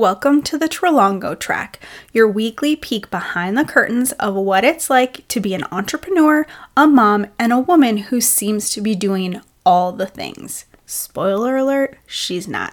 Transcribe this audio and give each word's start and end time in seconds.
Welcome 0.00 0.40
to 0.44 0.56
the 0.56 0.66
Tralongo 0.66 1.38
Track, 1.38 1.78
your 2.10 2.26
weekly 2.26 2.74
peek 2.74 3.10
behind 3.10 3.58
the 3.58 3.66
curtains 3.66 4.12
of 4.12 4.34
what 4.34 4.64
it's 4.64 4.88
like 4.88 5.28
to 5.28 5.40
be 5.40 5.52
an 5.52 5.64
entrepreneur, 5.70 6.46
a 6.74 6.86
mom, 6.86 7.26
and 7.38 7.52
a 7.52 7.58
woman 7.58 7.98
who 7.98 8.18
seems 8.22 8.70
to 8.70 8.80
be 8.80 8.94
doing 8.94 9.42
all 9.66 9.92
the 9.92 10.06
things. 10.06 10.64
Spoiler 10.86 11.58
alert, 11.58 11.98
she's 12.06 12.48
not. 12.48 12.72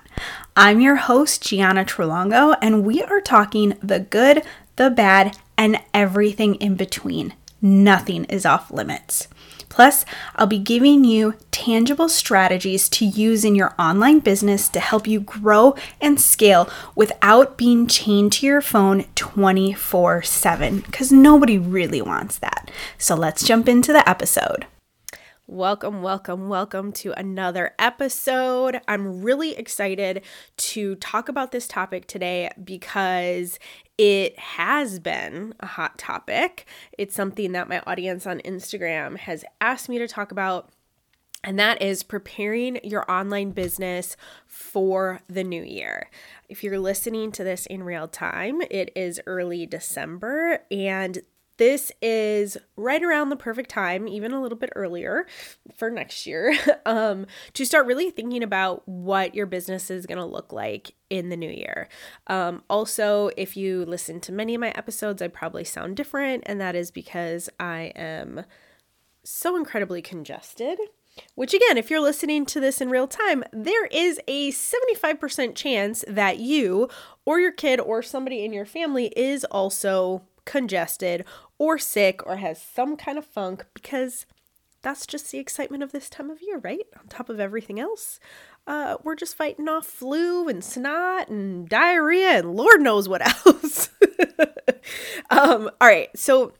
I'm 0.56 0.80
your 0.80 0.96
host, 0.96 1.44
Giana 1.44 1.86
Tralongo, 1.86 2.56
and 2.62 2.86
we 2.86 3.04
are 3.04 3.20
talking 3.20 3.74
the 3.84 4.00
good, 4.00 4.42
the 4.78 4.90
bad, 4.90 5.38
and 5.58 5.82
everything 5.94 6.56
in 6.56 6.76
between. 6.76 7.34
Nothing 7.62 8.24
is 8.30 8.46
off 8.46 8.72
limits. 8.72 9.28
Plus, 9.70 10.06
I'll 10.36 10.48
be 10.48 10.60
giving 10.60 11.04
you 11.04 11.36
tangible 11.52 12.10
strategies 12.10 12.88
to 12.90 13.06
use 13.06 13.44
in 13.44 13.56
your 13.56 13.74
online 13.78 14.20
business 14.20 14.70
to 14.70 14.80
help 14.80 15.08
you 15.08 15.20
grow 15.20 15.76
and 16.02 16.20
scale 16.20 16.70
without 16.96 17.58
being 17.58 17.88
chained 17.88 18.32
to 18.34 18.46
your 18.46 18.62
phone 18.62 19.06
24 19.16 20.24
7, 20.24 20.80
because 20.80 21.12
nobody 21.12 21.58
really 21.58 22.02
wants 22.02 22.38
that. 22.40 22.72
So 22.98 23.16
let's 23.16 23.44
jump 23.44 23.68
into 23.68 23.94
the 23.94 24.08
episode. 24.10 24.66
Welcome, 25.50 26.02
welcome, 26.02 26.50
welcome 26.50 26.92
to 26.92 27.14
another 27.14 27.74
episode. 27.80 28.82
I'm 28.86 29.22
really 29.22 29.56
excited 29.56 30.24
to 30.58 30.96
talk 30.96 31.30
about 31.30 31.54
this 31.54 31.70
topic 31.70 32.06
today 32.06 32.52
because 32.62 33.58
it 33.98 34.38
has 34.38 35.00
been 35.00 35.54
a 35.60 35.66
hot 35.66 35.98
topic. 35.98 36.66
It's 36.98 37.16
something 37.16 37.52
that 37.54 37.70
my 37.70 37.82
audience 37.88 38.28
on 38.28 38.40
Instagram 38.40 39.18
has 39.18 39.44
asked 39.60 39.90
me 39.90 39.98
to 39.98 40.08
talk 40.08 40.32
about. 40.32 40.70
And 41.44 41.58
that 41.60 41.82
is 41.82 42.04
preparing 42.04 42.80
your 42.84 43.10
online 43.10 43.52
business 43.52 44.18
for 44.48 45.22
the 45.28 45.44
new 45.44 45.64
year. 45.64 46.10
If 46.50 46.64
you're 46.64 46.80
listening 46.80 47.32
to 47.34 47.44
this 47.44 47.66
in 47.68 47.84
real 47.84 48.08
time, 48.08 48.62
it 48.70 48.92
is 48.96 49.22
early 49.28 49.66
December, 49.66 50.64
and 50.72 51.20
this 51.58 51.92
is 52.02 52.58
right 52.76 53.04
around 53.04 53.30
the 53.30 53.36
perfect 53.36 53.70
time, 53.70 54.08
even 54.08 54.32
a 54.32 54.42
little 54.42 54.58
bit 54.58 54.70
earlier 54.76 55.26
for 55.76 55.90
next 55.90 56.26
year, 56.26 56.56
um, 56.86 57.26
to 57.54 57.66
start 57.66 57.86
really 57.86 58.10
thinking 58.10 58.44
about 58.44 58.88
what 58.88 59.36
your 59.36 59.46
business 59.46 59.90
is 59.92 60.06
going 60.06 60.20
to 60.20 60.26
look 60.26 60.54
like 60.54 60.94
in 61.10 61.30
the 61.30 61.38
new 61.38 61.50
year. 61.50 61.90
Um, 62.28 62.64
also, 62.70 63.32
if 63.38 63.58
you 63.58 63.86
listen 63.86 64.20
to 64.22 64.32
many 64.32 64.56
of 64.56 64.62
my 64.62 64.70
episodes, 64.72 65.22
I 65.22 65.28
probably 65.28 65.64
sound 65.64 65.98
different, 65.98 66.44
and 66.46 66.62
that 66.62 66.76
is 66.76 66.92
because 66.92 67.50
I 67.60 67.92
am 67.96 68.46
so 69.24 69.56
incredibly 69.56 70.02
congested. 70.02 70.80
Which, 71.34 71.56
again, 71.56 71.80
if 71.80 71.90
you're 71.90 72.00
listening 72.00 72.46
to 72.46 72.60
this 72.60 72.80
in 72.80 72.92
real 72.92 73.08
time, 73.08 73.44
there 73.52 73.88
is 73.88 74.20
a 74.28 74.52
75% 74.52 75.56
chance 75.56 76.06
that 76.08 76.38
you 76.38 76.90
or 77.26 77.40
your 77.40 77.52
kid 77.52 77.80
or 77.80 78.04
somebody 78.04 78.46
in 78.46 78.54
your 78.54 78.68
family 78.68 79.12
is 79.16 79.44
also 79.46 80.22
congested 80.48 81.26
or 81.60 81.78
sick 81.78 82.26
or 82.26 82.38
has 82.38 82.60
some 82.60 82.98
kind 82.98 83.20
of 83.20 83.26
funk 83.26 83.66
because 83.76 84.26
that's 84.82 85.06
just 85.06 85.32
the 85.32 85.38
excitement 85.38 85.84
of 85.84 85.92
this 85.92 86.10
time 86.10 86.30
of 86.30 86.42
year, 86.42 86.58
right? 86.60 86.86
On 87.00 87.08
top 87.08 87.30
of 87.30 87.40
everything 87.40 87.80
else, 87.80 88.20
uh, 88.66 88.98
we're 89.04 89.16
just 89.16 89.36
fighting 89.36 89.68
off 89.68 89.86
flu 89.86 90.48
and 90.48 90.64
snot 90.64 91.30
and 91.30 91.68
diarrhea 91.68 92.40
and 92.40 92.56
Lord 92.56 92.82
knows 92.82 93.08
what 93.10 93.22
else. 93.46 93.90
um, 95.30 95.70
all 95.80 95.88
right, 95.88 96.10
so 96.16 96.54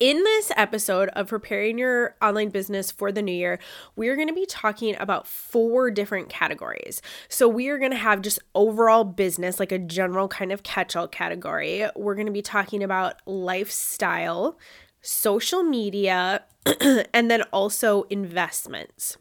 in 0.00 0.16
this 0.24 0.50
episode 0.56 1.10
of 1.10 1.28
preparing 1.28 1.78
your 1.78 2.16
online 2.22 2.48
business 2.48 2.90
for 2.90 3.12
the 3.12 3.20
new 3.20 3.32
year, 3.32 3.58
we're 3.96 4.16
going 4.16 4.28
to 4.28 4.34
be 4.34 4.46
talking 4.46 4.96
about 4.98 5.26
four 5.26 5.90
different 5.90 6.30
categories. 6.30 7.02
So, 7.28 7.46
we 7.46 7.68
are 7.68 7.78
going 7.78 7.90
to 7.90 7.96
have 7.98 8.22
just 8.22 8.38
overall 8.54 9.04
business, 9.04 9.60
like 9.60 9.70
a 9.70 9.78
general 9.78 10.26
kind 10.26 10.52
of 10.52 10.62
catch 10.62 10.96
all 10.96 11.06
category. 11.06 11.86
We're 11.94 12.14
going 12.14 12.26
to 12.26 12.32
be 12.32 12.42
talking 12.42 12.82
about 12.82 13.16
lifestyle, 13.26 14.58
social 15.02 15.62
media, 15.62 16.44
and 16.80 17.30
then 17.30 17.42
also 17.52 18.04
investments. 18.04 19.18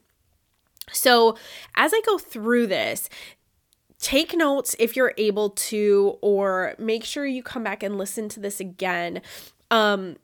So, 0.93 1.37
as 1.75 1.91
I 1.93 2.01
go 2.05 2.17
through 2.17 2.67
this, 2.67 3.09
take 3.99 4.33
notes 4.33 4.77
if 4.79 4.95
you're 4.95 5.13
able 5.17 5.49
to, 5.49 6.17
or 6.21 6.75
make 6.79 7.03
sure 7.03 7.25
you 7.25 7.43
come 7.43 7.63
back 7.63 7.83
and 7.83 7.97
listen 7.97 8.29
to 8.29 8.39
this 8.39 8.61
again. 8.61 9.21
Um, 9.71 10.15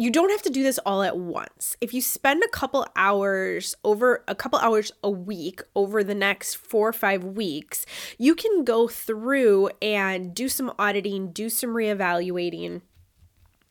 you 0.00 0.10
don't 0.10 0.30
have 0.30 0.40
to 0.40 0.48
do 0.48 0.62
this 0.62 0.78
all 0.86 1.02
at 1.02 1.18
once. 1.18 1.76
If 1.82 1.92
you 1.92 2.00
spend 2.00 2.42
a 2.42 2.48
couple 2.48 2.86
hours 2.96 3.74
over 3.84 4.24
a 4.26 4.34
couple 4.34 4.58
hours 4.58 4.90
a 5.04 5.10
week 5.10 5.60
over 5.76 6.02
the 6.02 6.14
next 6.14 6.54
four 6.54 6.88
or 6.88 6.94
five 6.94 7.22
weeks, 7.22 7.84
you 8.16 8.34
can 8.34 8.64
go 8.64 8.88
through 8.88 9.68
and 9.82 10.34
do 10.34 10.48
some 10.48 10.72
auditing, 10.78 11.32
do 11.32 11.50
some 11.50 11.70
reevaluating 11.70 12.80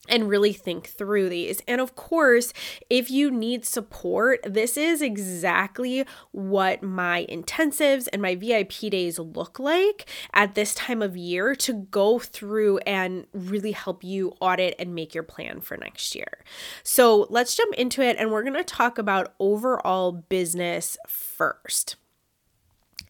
and 0.10 0.30
really 0.30 0.54
think 0.54 0.88
through 0.88 1.30
these. 1.30 1.62
And 1.68 1.80
of 1.80 1.96
course, 1.96 2.54
if 2.90 3.10
you 3.10 3.32
need 3.32 3.66
support, 3.66 4.40
this 4.44 4.78
is 4.78 5.02
exactly 5.02 6.06
what 6.32 6.84
my 6.84 7.26
intensives 7.30 8.08
and 8.12 8.22
my 8.22 8.36
VIP 8.36 8.92
days 8.92 9.20
look 9.20 9.60
like 9.60 10.10
at 10.34 10.56
this 10.56 10.74
time 10.74 11.02
of 11.02 11.16
year 11.16 11.56
to 11.56 11.74
go 11.74 12.20
through 12.20 12.80
and 12.80 13.26
really 13.34 13.72
help 13.72 14.04
you 14.04 14.34
audit 14.40 14.76
and 14.80 14.96
make 14.96 15.14
your 15.14 15.24
plan 15.24 15.62
for 15.62 15.78
next 15.78 16.16
year. 16.16 16.44
So 16.84 17.28
let's 17.30 17.56
jump 17.56 17.74
into 17.76 18.02
it 18.02 18.18
and 18.20 18.32
we're 18.32 18.44
to 18.54 18.64
talk 18.64 18.98
about 18.98 19.34
overall 19.40 20.12
business 20.12 20.98
first. 21.08 21.96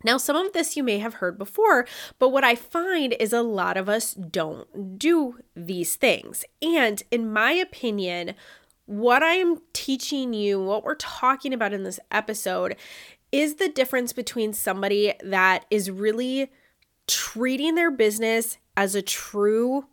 Now, 0.04 0.18
some 0.18 0.36
of 0.36 0.54
this 0.54 0.78
you 0.78 0.84
may 0.84 1.00
have 1.00 1.16
heard 1.16 1.38
before, 1.38 1.86
but 2.20 2.30
what 2.30 2.44
I 2.44 2.56
find 2.56 3.16
is 3.20 3.34
a 3.34 3.42
lot 3.42 3.78
of 3.78 3.90
us 3.90 4.14
don't 4.14 4.98
do 4.98 5.40
these 5.56 5.96
things. 5.96 6.46
And 6.62 7.04
in 7.12 7.32
my 7.32 7.52
opinion, 7.52 8.36
what 8.86 9.22
I 9.22 9.34
am 9.34 9.62
teaching 9.74 10.34
you, 10.34 10.62
what 10.62 10.84
we're 10.84 10.96
talking 10.96 11.54
about 11.54 11.74
in 11.74 11.84
this 11.84 12.00
episode, 12.12 12.76
is 13.32 13.56
the 13.56 13.70
difference 13.70 14.14
between 14.14 14.54
somebody 14.54 15.14
that 15.24 15.66
is 15.70 15.92
really 15.92 16.52
treating 17.08 17.76
their 17.76 17.92
business 17.92 18.58
as 18.76 18.96
a 18.96 19.02
true 19.02 19.86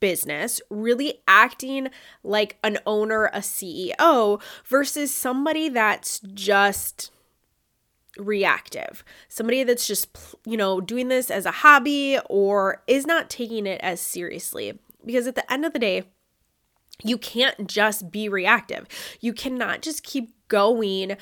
business, 0.00 0.60
really 0.68 1.22
acting 1.28 1.88
like 2.24 2.58
an 2.64 2.76
owner, 2.84 3.26
a 3.26 3.38
CEO, 3.38 4.42
versus 4.66 5.14
somebody 5.14 5.68
that's 5.68 6.18
just 6.34 7.12
reactive. 8.18 9.04
Somebody 9.28 9.64
that's 9.64 9.86
just, 9.86 10.16
you 10.44 10.56
know, 10.56 10.80
doing 10.80 11.08
this 11.08 11.30
as 11.30 11.46
a 11.46 11.50
hobby 11.50 12.18
or 12.28 12.82
is 12.86 13.06
not 13.06 13.30
taking 13.30 13.66
it 13.66 13.80
as 13.82 14.00
seriously. 14.00 14.78
Because 15.04 15.26
at 15.26 15.34
the 15.34 15.52
end 15.52 15.64
of 15.64 15.72
the 15.72 15.78
day, 15.78 16.04
you 17.02 17.18
can't 17.18 17.66
just 17.66 18.10
be 18.10 18.28
reactive. 18.28 18.86
You 19.20 19.32
cannot 19.32 19.82
just 19.82 20.02
keep 20.02 20.32
going 20.48 21.16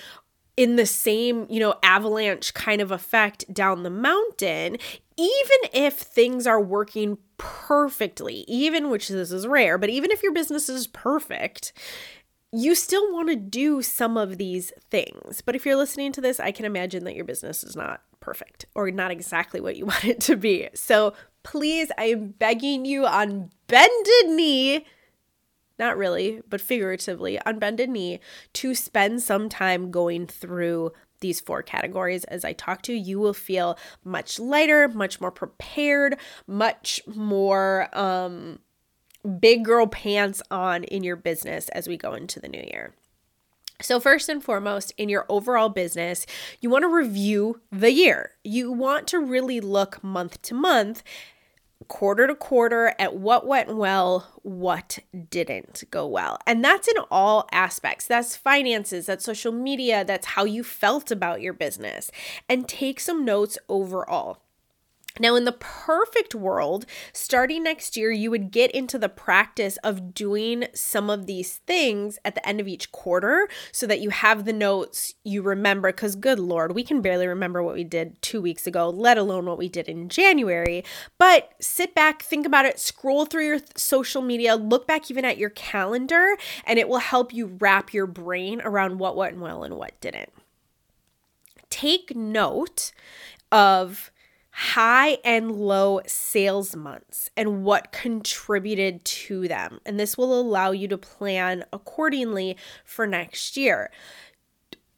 in 0.57 0.77
the 0.77 0.85
same, 0.85 1.47
you 1.49 1.61
know, 1.61 1.77
avalanche 1.83 2.53
kind 2.53 2.83
of 2.83 2.91
effect 2.91 3.53
down 3.53 3.83
the 3.83 3.91
mountain, 3.91 4.77
even 5.17 5.59
if 5.73 5.95
things 5.95 6.47
are 6.47 6.61
working 6.61 7.17
perfectly, 7.39 8.45
even 8.47 8.91
which 8.91 9.09
this 9.09 9.33
is 9.33 9.47
rare, 9.47 9.79
but 9.79 9.89
even 9.89 10.11
if 10.11 10.23
your 10.23 10.33
business 10.33 10.69
is 10.69 10.87
perfect, 10.87 11.73
you 12.53 12.75
still 12.75 13.13
want 13.13 13.29
to 13.29 13.37
do 13.37 13.83
some 13.83 14.17
of 14.17 14.39
these 14.39 14.73
things. 14.91 15.41
But 15.41 15.55
if 15.55 15.65
you're 15.65 15.77
listening 15.77 16.13
to 16.13 16.21
this, 16.21 16.41
I 16.41 16.51
can 16.51 16.65
imagine 16.65 17.05
that 17.05 17.15
your 17.15 17.25
business 17.25 17.63
is 17.63 17.77
not 17.77 18.03
perfect 18.19 18.67
or 18.75 18.91
not 18.91 19.11
exactly 19.11 19.61
what 19.61 19.77
you 19.77 19.87
want 19.87 20.05
it 20.05 20.21
to 20.23 20.37
be. 20.37 20.69
So 20.75 21.15
please, 21.43 21.91
I 21.97 22.05
am 22.05 22.29
begging 22.31 22.85
you 22.85 23.07
on 23.07 23.51
bended 23.67 24.29
knee, 24.29 24.85
not 25.79 25.97
really, 25.97 26.43
but 26.49 26.61
figuratively, 26.61 27.41
on 27.43 27.59
bended 27.59 27.89
knee, 27.89 28.21
to 28.55 28.75
spend 28.75 29.23
some 29.23 29.49
time 29.49 29.91
going 29.91 30.27
through 30.27 30.93
these 31.21 31.41
four 31.41 31.63
categories 31.63 32.25
as 32.25 32.45
I 32.45 32.55
talk 32.55 32.83
to 32.83 32.93
you, 32.93 32.99
you 32.99 33.19
will 33.21 33.35
feel 33.35 33.79
much 34.05 34.41
lighter, 34.41 34.89
much 34.89 35.21
more 35.21 35.31
prepared, 35.31 36.17
much 36.47 37.01
more 37.07 37.89
um 37.93 38.59
big 39.39 39.65
girl 39.65 39.87
pants 39.87 40.43
on 40.51 40.85
in 40.85 41.03
your 41.03 41.17
business 41.17 41.69
as 41.71 41.89
we 41.89 41.97
go 41.97 42.15
into 42.15 42.41
the 42.41 42.49
new 42.49 42.63
year. 42.63 42.95
So, 43.83 43.99
first 43.99 44.29
and 44.29 44.45
foremost, 44.45 44.93
in 44.99 45.09
your 45.09 45.25
overall 45.29 45.71
business, 45.71 46.27
you 46.61 46.69
want 46.69 46.83
to 46.83 46.89
review 46.89 47.61
the 47.73 47.93
year. 47.93 48.33
You 48.45 48.71
want 48.71 49.07
to 49.09 49.19
really 49.19 49.61
look 49.61 50.05
month 50.05 50.43
to 50.43 50.55
month, 50.55 51.03
quarter 51.89 52.27
to 52.27 52.35
quarter 52.35 52.95
at 52.99 53.17
what 53.17 53.47
went 53.47 53.75
well, 53.75 54.29
what 54.43 54.99
didn't 55.31 55.85
go 55.91 56.07
well. 56.07 56.39
And 56.47 56.63
that's 56.63 56.89
in 56.89 56.97
all 57.11 57.49
aspects. 57.53 58.07
That's 58.07 58.37
finances, 58.37 59.07
that's 59.07 59.25
social 59.25 59.53
media, 59.53 60.05
that's 60.05 60.27
how 60.27 60.45
you 60.45 60.63
felt 60.63 61.11
about 61.11 61.41
your 61.41 61.55
business. 61.55 62.11
And 62.49 62.69
take 62.69 63.01
some 63.01 63.25
notes 63.25 63.59
overall. 63.69 64.43
Now, 65.19 65.35
in 65.35 65.45
the 65.45 65.53
perfect 65.53 66.35
world, 66.35 66.87
starting 67.13 67.65
next 67.65 67.97
year, 67.97 68.11
you 68.11 68.31
would 68.31 68.51
get 68.51 68.71
into 68.71 68.99
the 68.99 69.09
practice 69.09 69.77
of 69.79 70.15
doing 70.15 70.67
some 70.73 71.11
of 71.11 71.27
these 71.27 71.57
things 71.67 72.19
at 72.25 72.35
the 72.35 72.49
end 72.49 72.61
of 72.61 72.69
each 72.69 72.93
quarter 72.93 73.49
so 73.73 73.87
that 73.87 74.01
you 74.01 74.11
have 74.11 74.45
the 74.45 74.53
notes 74.53 75.15
you 75.25 75.43
remember. 75.43 75.91
Because, 75.91 76.15
good 76.15 76.39
Lord, 76.39 76.75
we 76.75 76.85
can 76.85 77.01
barely 77.01 77.27
remember 77.27 77.63
what 77.63 77.75
we 77.75 77.83
did 77.83 78.23
two 78.23 78.41
weeks 78.41 78.67
ago, 78.67 78.89
let 78.89 79.19
alone 79.19 79.47
what 79.47 79.59
we 79.59 79.69
did 79.69 79.89
in 79.89 80.09
January. 80.09 80.85
But 81.19 81.55
sit 81.61 81.95
back, 81.95 82.23
think 82.23 82.47
about 82.47 82.67
it, 82.67 82.79
scroll 82.79 83.27
through 83.27 83.47
your 83.47 83.59
th- 83.59 83.77
social 83.77 84.23
media, 84.23 84.55
look 84.55 84.87
back 84.87 85.11
even 85.11 85.25
at 85.25 85.39
your 85.39 85.51
calendar, 85.51 86.37
and 86.65 86.79
it 86.79 86.89
will 86.89 86.99
help 86.99 87.35
you 87.35 87.57
wrap 87.59 87.93
your 87.93 88.07
brain 88.07 88.61
around 88.63 88.99
what 88.99 89.17
went 89.17 89.39
well 89.39 89.65
and 89.65 89.77
what 89.77 90.01
didn't. 90.01 90.33
Take 91.69 92.15
note 92.15 92.93
of 93.51 94.13
high 94.61 95.17
and 95.25 95.51
low 95.51 96.03
sales 96.07 96.77
months 96.77 97.31
and 97.35 97.65
what 97.65 97.93
contributed 97.93 99.03
to 99.07 99.49
them. 99.49 99.81
And 99.87 99.99
this 99.99 100.19
will 100.19 100.39
allow 100.39 100.71
you 100.71 100.87
to 100.89 100.99
plan 100.99 101.65
accordingly 101.73 102.59
for 102.85 103.07
next 103.07 103.57
year. 103.57 103.91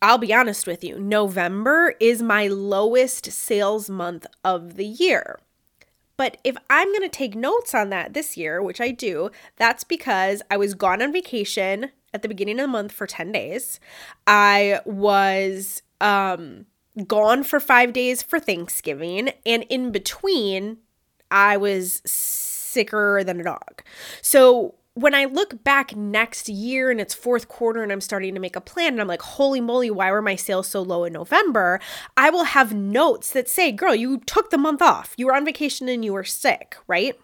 I'll 0.02 0.18
be 0.18 0.34
honest 0.34 0.66
with 0.66 0.82
you, 0.82 0.98
November 0.98 1.94
is 2.00 2.20
my 2.20 2.48
lowest 2.48 3.30
sales 3.30 3.88
month 3.88 4.26
of 4.42 4.74
the 4.74 4.84
year. 4.84 5.38
But 6.16 6.38
if 6.42 6.56
I'm 6.68 6.88
going 6.88 7.02
to 7.02 7.08
take 7.08 7.36
notes 7.36 7.72
on 7.72 7.90
that 7.90 8.14
this 8.14 8.36
year, 8.36 8.60
which 8.60 8.80
I 8.80 8.90
do, 8.90 9.30
that's 9.54 9.84
because 9.84 10.42
I 10.50 10.56
was 10.56 10.74
gone 10.74 11.00
on 11.00 11.12
vacation 11.12 11.92
at 12.12 12.22
the 12.22 12.28
beginning 12.28 12.58
of 12.58 12.64
the 12.64 12.68
month 12.68 12.90
for 12.90 13.06
10 13.06 13.30
days. 13.30 13.78
I 14.26 14.80
was 14.84 15.82
um 16.00 16.66
gone 17.06 17.42
for 17.42 17.60
five 17.60 17.92
days 17.92 18.22
for 18.22 18.38
Thanksgiving, 18.38 19.30
and 19.46 19.64
in 19.68 19.92
between, 19.92 20.78
I 21.30 21.56
was 21.56 22.02
sicker 22.04 23.22
than 23.24 23.40
a 23.40 23.44
dog. 23.44 23.82
So 24.20 24.74
when 24.94 25.14
I 25.14 25.24
look 25.24 25.64
back 25.64 25.96
next 25.96 26.50
year 26.50 26.90
and 26.90 27.00
it's 27.00 27.14
fourth 27.14 27.48
quarter 27.48 27.82
and 27.82 27.90
I'm 27.90 28.02
starting 28.02 28.34
to 28.34 28.40
make 28.40 28.56
a 28.56 28.60
plan 28.60 28.92
and 28.92 29.00
I'm 29.00 29.08
like, 29.08 29.22
holy 29.22 29.60
moly, 29.60 29.90
why 29.90 30.10
were 30.10 30.20
my 30.20 30.36
sales 30.36 30.68
so 30.68 30.82
low 30.82 31.04
in 31.04 31.14
November? 31.14 31.80
I 32.16 32.28
will 32.28 32.44
have 32.44 32.74
notes 32.74 33.30
that 33.32 33.48
say, 33.48 33.72
girl, 33.72 33.94
you 33.94 34.18
took 34.18 34.50
the 34.50 34.58
month 34.58 34.82
off. 34.82 35.14
You 35.16 35.26
were 35.26 35.34
on 35.34 35.46
vacation 35.46 35.88
and 35.88 36.04
you 36.04 36.12
were 36.12 36.24
sick, 36.24 36.76
right? 36.86 37.18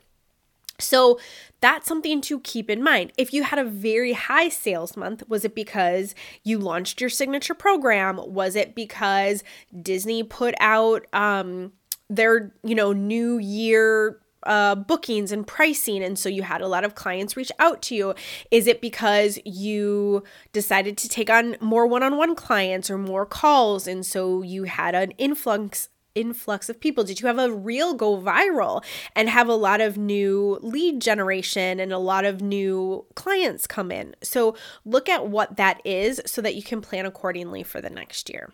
So 0.81 1.19
that's 1.61 1.89
something 1.89 2.21
to 2.23 2.41
keep 2.41 2.71
in 2.71 2.83
mind. 2.83 3.13
If 3.17 3.33
you 3.33 3.43
had 3.43 3.59
a 3.59 3.65
very 3.65 4.13
high 4.13 4.49
sales 4.49 4.97
month, 4.97 5.23
was 5.29 5.45
it 5.45 5.55
because 5.55 6.15
you 6.45 6.59
launched 6.59 7.01
your 7.01 7.11
signature 7.11 7.55
program? 7.55 8.21
Was 8.25 8.55
it 8.55 8.75
because 8.75 9.43
Disney 9.83 10.23
put 10.23 10.55
out 10.61 11.07
um, 11.13 11.73
their, 12.09 12.55
you 12.63 12.75
know, 12.75 12.93
new 12.93 13.39
year 13.39 14.21
uh, 14.45 14.77
bookings 14.77 15.33
and 15.33 15.47
pricing, 15.47 16.03
and 16.03 16.17
so 16.17 16.29
you 16.29 16.43
had 16.43 16.61
a 16.61 16.69
lot 16.69 16.85
of 16.85 16.95
clients 16.95 17.37
reach 17.37 17.51
out 17.59 17.83
to 17.83 17.95
you? 17.97 18.15
Is 18.53 18.69
it 18.69 18.81
because 18.81 19.39
you 19.45 20.23
decided 20.53 20.97
to 20.99 21.09
take 21.09 21.29
on 21.29 21.57
more 21.61 21.89
one 21.89 22.05
on 22.05 22.17
one 22.17 22.37
clients 22.37 22.89
or 22.89 22.99
more 22.99 23.27
calls, 23.27 23.89
and 23.89 24.07
so 24.07 24.43
you 24.43 24.63
had 24.65 24.95
an 24.95 25.11
influx 25.19 25.89
influx 26.15 26.69
of 26.69 26.81
people? 26.81 27.05
Did 27.05 27.21
you 27.21 27.27
have 27.27 27.39
a 27.39 27.53
reel 27.53 27.95
go 27.95 28.21
viral 28.21 28.85
and 29.15 29.29
have 29.29 29.49
a 29.49 29.55
lot 29.55 29.81
of 29.81 29.97
new 29.97 30.59
lead 30.63 31.01
generation 31.01 31.81
and 31.81 31.93
a 31.93 31.99
lot 31.99 32.25
of 32.25 32.41
new 32.41 33.05
clients 33.15 33.67
come 33.67 33.91
in? 33.91 34.15
So 34.23 34.57
look 34.85 35.09
at 35.09 35.29
what 35.29 35.57
that 35.57 35.81
is 35.85 36.21
so 36.27 36.43
that 36.43 36.55
you 36.55 36.63
can 36.63 36.81
plan 36.81 37.07
accordingly 37.07 37.63
for 37.63 37.81
the 37.81 37.91
next 37.91 38.29
year. 38.31 38.53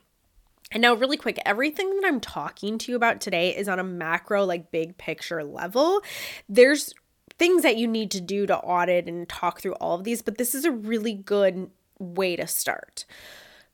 And 0.72 0.80
now, 0.80 0.94
really 0.94 1.16
quick, 1.16 1.38
everything 1.46 1.94
that 1.94 2.06
I'm 2.06 2.20
talking 2.20 2.78
to 2.78 2.90
you 2.90 2.96
about 2.96 3.20
today 3.20 3.54
is 3.56 3.68
on 3.68 3.78
a 3.78 3.84
macro, 3.84 4.44
like 4.44 4.72
big 4.72 4.98
picture 4.98 5.44
level. 5.44 6.00
There's 6.48 6.92
things 7.38 7.62
that 7.62 7.76
you 7.76 7.86
need 7.86 8.10
to 8.12 8.20
do 8.20 8.46
to 8.46 8.56
audit 8.56 9.06
and 9.06 9.28
talk 9.28 9.60
through 9.60 9.74
all 9.74 9.94
of 9.96 10.04
these, 10.04 10.20
but 10.22 10.38
this 10.38 10.54
is 10.54 10.64
a 10.64 10.72
really 10.72 11.14
good 11.14 11.70
way 11.98 12.34
to 12.34 12.46
start. 12.46 13.04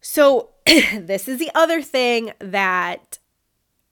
So, 0.00 0.50
this 0.66 1.26
is 1.26 1.38
the 1.38 1.50
other 1.54 1.80
thing 1.80 2.32
that 2.38 3.18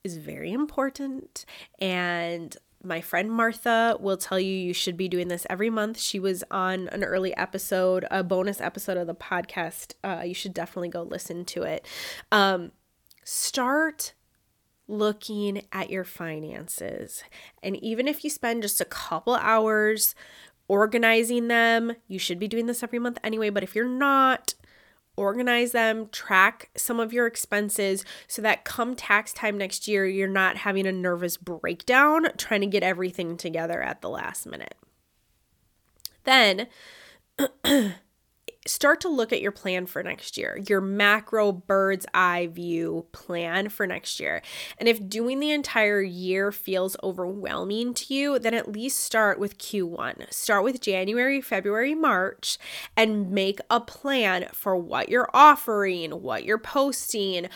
is 0.03 0.17
very 0.17 0.51
important. 0.51 1.45
And 1.79 2.55
my 2.83 3.01
friend 3.01 3.29
Martha 3.29 3.97
will 3.99 4.17
tell 4.17 4.39
you 4.39 4.53
you 4.53 4.73
should 4.73 4.95
be 4.95 5.09
doing 5.09 5.27
this 5.27 5.45
every 5.49 5.69
month. 5.69 5.99
She 5.99 6.19
was 6.19 6.43
on 6.49 6.87
an 6.89 7.03
early 7.03 7.35
episode, 7.35 8.05
a 8.09 8.23
bonus 8.23 8.61
episode 8.61 8.97
of 8.97 9.07
the 9.07 9.15
podcast. 9.15 9.93
Uh, 10.03 10.23
you 10.25 10.33
should 10.33 10.53
definitely 10.53 10.89
go 10.89 11.03
listen 11.03 11.43
to 11.45 11.63
it. 11.63 11.85
Um, 12.31 12.71
start 13.23 14.13
looking 14.87 15.63
at 15.71 15.89
your 15.89 16.03
finances. 16.03 17.23
And 17.61 17.75
even 17.77 18.07
if 18.07 18.23
you 18.23 18.29
spend 18.29 18.63
just 18.63 18.81
a 18.81 18.85
couple 18.85 19.35
hours 19.35 20.15
organizing 20.67 21.47
them, 21.47 21.93
you 22.07 22.17
should 22.17 22.39
be 22.39 22.47
doing 22.47 22.65
this 22.65 22.81
every 22.81 22.99
month 22.99 23.19
anyway. 23.23 23.49
But 23.49 23.63
if 23.63 23.75
you're 23.75 23.87
not, 23.87 24.53
organize 25.19 25.73
them, 25.73 26.07
track 26.09 26.69
some 26.77 26.99
of 26.99 27.11
your 27.11 27.27
expenses 27.27 28.05
so 28.27 28.41
that 28.41 28.63
come 28.63 28.95
tax 28.95 29.33
time 29.33 29.57
next 29.57 29.87
year, 29.87 30.05
you're 30.05 30.29
not 30.29 30.57
having 30.57 30.87
a 30.87 30.91
nervous 30.93 31.35
breakdown 31.35 32.27
trying 32.37 32.61
to 32.61 32.67
get 32.67 32.83
everything 32.83 33.35
together 33.35 33.81
at 33.81 34.01
the 34.01 34.09
last 34.09 34.45
minute. 34.45 34.75
Then 36.23 36.67
start 38.67 39.01
to 39.01 39.09
look 39.09 39.31
at 39.31 39.41
your 39.41 39.51
plan 39.51 39.85
for 39.85 40.03
next 40.03 40.37
year, 40.37 40.59
your 40.67 40.81
macro 40.81 41.51
bird's 41.51 42.05
eye 42.13 42.47
view 42.51 43.05
plan 43.11 43.69
for 43.69 43.87
next 43.87 44.19
year. 44.19 44.41
And 44.77 44.87
if 44.89 45.07
doing 45.07 45.39
the 45.39 45.51
entire 45.51 46.01
year 46.01 46.51
feels 46.51 46.97
overwhelming 47.01 47.93
to 47.95 48.13
you, 48.13 48.39
then 48.39 48.53
at 48.53 48.71
least 48.71 48.99
start 48.99 49.39
with 49.39 49.57
Q1. 49.57 50.31
Start 50.33 50.63
with 50.63 50.81
January, 50.81 51.41
February, 51.41 51.95
March, 51.95 52.57
and 52.95 53.31
make 53.31 53.59
a 53.69 53.79
plan 53.79 54.47
for 54.53 54.75
what 54.75 55.09
you're 55.09 55.29
offering, 55.33 56.11
what 56.11 56.43
you're 56.43 56.57
posting, 56.57 57.47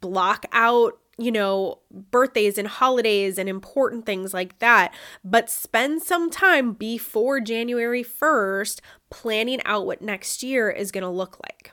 block 0.00 0.46
out 0.52 0.98
you 1.18 1.30
know, 1.30 1.78
birthdays 1.90 2.58
and 2.58 2.68
holidays 2.68 3.38
and 3.38 3.48
important 3.48 4.06
things 4.06 4.34
like 4.34 4.58
that. 4.58 4.92
But 5.24 5.50
spend 5.50 6.02
some 6.02 6.30
time 6.30 6.72
before 6.72 7.40
January 7.40 8.04
1st 8.04 8.80
planning 9.10 9.60
out 9.64 9.86
what 9.86 10.02
next 10.02 10.42
year 10.42 10.70
is 10.70 10.92
going 10.92 11.02
to 11.02 11.10
look 11.10 11.38
like. 11.42 11.72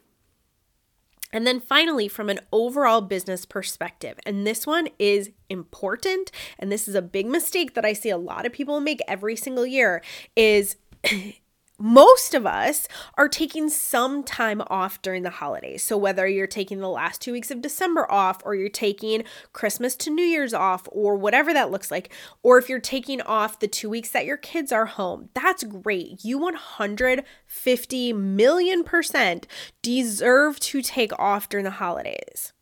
And 1.34 1.48
then 1.48 1.60
finally, 1.60 2.08
from 2.08 2.30
an 2.30 2.40
overall 2.52 3.02
business 3.02 3.46
perspective, 3.46 4.20
and 4.26 4.46
this 4.46 4.68
one 4.68 4.90
is 5.00 5.32
important, 5.50 6.32
and 6.60 6.72
this 6.72 6.88
is 6.88 6.96
a 6.96 7.02
big 7.02 7.26
mistake 7.26 7.74
that 7.74 7.86
I 7.86 7.94
see 7.94 8.10
a 8.10 8.18
lot 8.18 8.46
of 8.46 8.52
people 8.52 8.82
make 8.82 9.00
every 9.08 9.36
single 9.36 9.66
year, 9.66 10.04
is 10.36 10.76
most 11.82 12.34
of 12.34 12.46
us 12.46 12.88
are 13.16 13.28
taking 13.28 13.70
some 13.70 14.24
time 14.24 14.62
off 14.68 15.02
during 15.02 15.24
the 15.24 15.30
holidays. 15.30 15.84
So, 15.84 15.98
whether 15.98 16.28
you're 16.28 16.48
taking 16.48 16.80
the 16.80 16.90
last 16.90 17.22
two 17.22 17.32
weeks 17.32 17.52
of 17.52 17.62
December 17.62 18.10
off, 18.12 18.42
or 18.46 18.56
you're 18.56 18.70
taking 18.70 19.24
Christmas 19.54 19.96
to 19.98 20.10
New 20.10 20.24
Year's 20.24 20.54
off, 20.54 20.88
or 20.92 21.16
whatever 21.16 21.54
that 21.54 21.72
looks 21.72 21.92
like, 21.92 22.14
or 22.44 22.58
if 22.58 22.70
you're 22.70 22.80
taking 22.80 23.22
off 23.22 23.60
the 23.60 23.68
two 23.68 23.90
weeks 23.90 24.12
that 24.12 24.26
your 24.26 24.38
kids 24.38 24.72
are 24.72 24.86
home, 24.86 25.30
that's 25.34 25.64
great. 25.64 26.24
You 26.24 26.38
150 26.38 28.14
million 28.14 28.84
percent 28.84 29.48
deserve 29.82 30.60
to 30.60 30.82
take 30.82 31.18
off 31.20 31.50
during 31.50 31.64
the 31.64 31.72
holidays. 31.72 32.54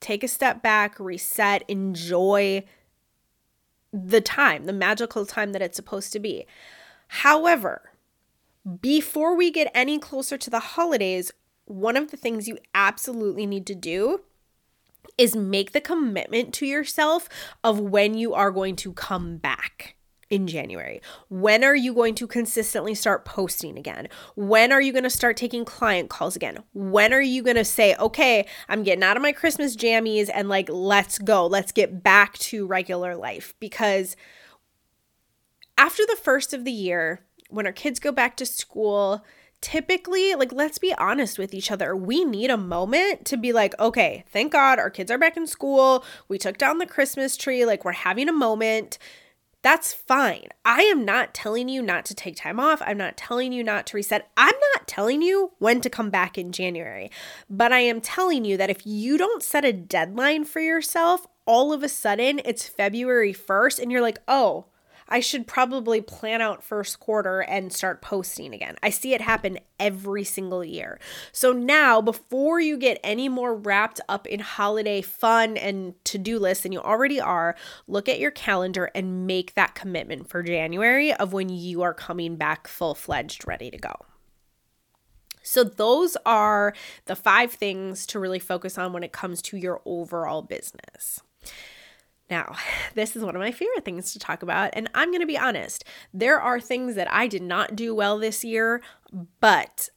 Take 0.00 0.24
a 0.24 0.28
step 0.28 0.62
back, 0.62 0.98
reset, 0.98 1.62
enjoy 1.68 2.64
the 3.92 4.20
time, 4.20 4.64
the 4.64 4.72
magical 4.72 5.26
time 5.26 5.52
that 5.52 5.62
it's 5.62 5.76
supposed 5.76 6.12
to 6.12 6.18
be. 6.18 6.46
However, 7.06 7.91
before 8.80 9.36
we 9.36 9.50
get 9.50 9.70
any 9.74 9.98
closer 9.98 10.38
to 10.38 10.50
the 10.50 10.60
holidays, 10.60 11.32
one 11.64 11.96
of 11.96 12.10
the 12.10 12.16
things 12.16 12.48
you 12.48 12.58
absolutely 12.74 13.46
need 13.46 13.66
to 13.66 13.74
do 13.74 14.20
is 15.18 15.36
make 15.36 15.72
the 15.72 15.80
commitment 15.80 16.54
to 16.54 16.66
yourself 16.66 17.28
of 17.62 17.78
when 17.80 18.14
you 18.14 18.34
are 18.34 18.50
going 18.50 18.76
to 18.76 18.92
come 18.92 19.36
back 19.36 19.96
in 20.32 20.46
January? 20.46 21.02
When 21.28 21.62
are 21.62 21.76
you 21.76 21.92
going 21.92 22.14
to 22.14 22.26
consistently 22.26 22.94
start 22.94 23.26
posting 23.26 23.76
again? 23.76 24.08
When 24.34 24.72
are 24.72 24.80
you 24.80 24.90
going 24.90 25.04
to 25.04 25.10
start 25.10 25.36
taking 25.36 25.66
client 25.66 26.08
calls 26.08 26.36
again? 26.36 26.58
When 26.72 27.12
are 27.12 27.20
you 27.20 27.42
going 27.42 27.56
to 27.56 27.66
say, 27.66 27.94
okay, 27.96 28.46
I'm 28.66 28.82
getting 28.82 29.04
out 29.04 29.18
of 29.18 29.22
my 29.22 29.32
Christmas 29.32 29.76
jammies 29.76 30.30
and 30.32 30.48
like, 30.48 30.70
let's 30.70 31.18
go, 31.18 31.46
let's 31.46 31.70
get 31.70 32.02
back 32.02 32.38
to 32.38 32.66
regular 32.66 33.14
life? 33.14 33.52
Because 33.60 34.16
after 35.76 36.02
the 36.06 36.16
first 36.16 36.54
of 36.54 36.64
the 36.64 36.72
year, 36.72 37.20
when 37.52 37.66
our 37.66 37.72
kids 37.72 38.00
go 38.00 38.12
back 38.12 38.36
to 38.36 38.46
school, 38.46 39.24
typically, 39.60 40.34
like, 40.34 40.52
let's 40.52 40.78
be 40.78 40.94
honest 40.94 41.38
with 41.38 41.54
each 41.54 41.70
other. 41.70 41.94
We 41.94 42.24
need 42.24 42.50
a 42.50 42.56
moment 42.56 43.24
to 43.26 43.36
be 43.36 43.52
like, 43.52 43.78
okay, 43.78 44.24
thank 44.32 44.52
God 44.52 44.78
our 44.78 44.90
kids 44.90 45.10
are 45.10 45.18
back 45.18 45.36
in 45.36 45.46
school. 45.46 46.04
We 46.28 46.38
took 46.38 46.58
down 46.58 46.78
the 46.78 46.86
Christmas 46.86 47.36
tree. 47.36 47.64
Like, 47.64 47.84
we're 47.84 47.92
having 47.92 48.28
a 48.28 48.32
moment. 48.32 48.98
That's 49.62 49.92
fine. 49.92 50.48
I 50.64 50.82
am 50.82 51.04
not 51.04 51.34
telling 51.34 51.68
you 51.68 51.82
not 51.82 52.04
to 52.06 52.14
take 52.16 52.34
time 52.34 52.58
off. 52.58 52.82
I'm 52.84 52.98
not 52.98 53.16
telling 53.16 53.52
you 53.52 53.62
not 53.62 53.86
to 53.86 53.96
reset. 53.96 54.28
I'm 54.36 54.54
not 54.74 54.88
telling 54.88 55.22
you 55.22 55.52
when 55.58 55.80
to 55.82 55.90
come 55.90 56.10
back 56.10 56.36
in 56.36 56.50
January. 56.50 57.12
But 57.48 57.70
I 57.70 57.78
am 57.80 58.00
telling 58.00 58.44
you 58.44 58.56
that 58.56 58.70
if 58.70 58.84
you 58.84 59.16
don't 59.16 59.42
set 59.42 59.64
a 59.64 59.72
deadline 59.72 60.44
for 60.44 60.60
yourself 60.60 61.28
all 61.46 61.72
of 61.72 61.82
a 61.82 61.88
sudden 61.88 62.40
it's 62.44 62.68
February 62.68 63.32
1st 63.32 63.80
and 63.80 63.90
you're 63.90 64.00
like, 64.00 64.18
oh, 64.28 64.66
I 65.08 65.20
should 65.20 65.46
probably 65.46 66.00
plan 66.00 66.40
out 66.40 66.62
first 66.62 67.00
quarter 67.00 67.40
and 67.40 67.72
start 67.72 68.02
posting 68.02 68.54
again. 68.54 68.76
I 68.82 68.90
see 68.90 69.14
it 69.14 69.20
happen 69.20 69.58
every 69.78 70.24
single 70.24 70.64
year. 70.64 70.98
So 71.32 71.52
now, 71.52 72.00
before 72.00 72.60
you 72.60 72.76
get 72.76 73.00
any 73.02 73.28
more 73.28 73.54
wrapped 73.54 74.00
up 74.08 74.26
in 74.26 74.40
holiday 74.40 75.02
fun 75.02 75.56
and 75.56 75.94
to 76.04 76.18
do 76.18 76.38
lists 76.38 76.62
than 76.62 76.72
you 76.72 76.80
already 76.80 77.20
are, 77.20 77.56
look 77.86 78.08
at 78.08 78.20
your 78.20 78.30
calendar 78.30 78.90
and 78.94 79.26
make 79.26 79.54
that 79.54 79.74
commitment 79.74 80.28
for 80.28 80.42
January 80.42 81.12
of 81.12 81.32
when 81.32 81.48
you 81.48 81.82
are 81.82 81.94
coming 81.94 82.36
back 82.36 82.68
full 82.68 82.94
fledged, 82.94 83.46
ready 83.46 83.70
to 83.70 83.78
go. 83.78 83.94
So, 85.42 85.64
those 85.64 86.16
are 86.24 86.72
the 87.06 87.16
five 87.16 87.52
things 87.52 88.06
to 88.06 88.20
really 88.20 88.38
focus 88.38 88.78
on 88.78 88.92
when 88.92 89.02
it 89.02 89.12
comes 89.12 89.42
to 89.42 89.56
your 89.56 89.82
overall 89.84 90.42
business. 90.42 91.20
Now, 92.30 92.56
this 92.94 93.16
is 93.16 93.24
one 93.24 93.34
of 93.34 93.40
my 93.40 93.52
favorite 93.52 93.84
things 93.84 94.12
to 94.12 94.18
talk 94.18 94.42
about, 94.42 94.70
and 94.74 94.88
I'm 94.94 95.10
going 95.10 95.20
to 95.20 95.26
be 95.26 95.38
honest. 95.38 95.84
There 96.12 96.40
are 96.40 96.60
things 96.60 96.94
that 96.94 97.12
I 97.12 97.26
did 97.26 97.42
not 97.42 97.76
do 97.76 97.94
well 97.94 98.18
this 98.18 98.44
year, 98.44 98.82
but 99.40 99.90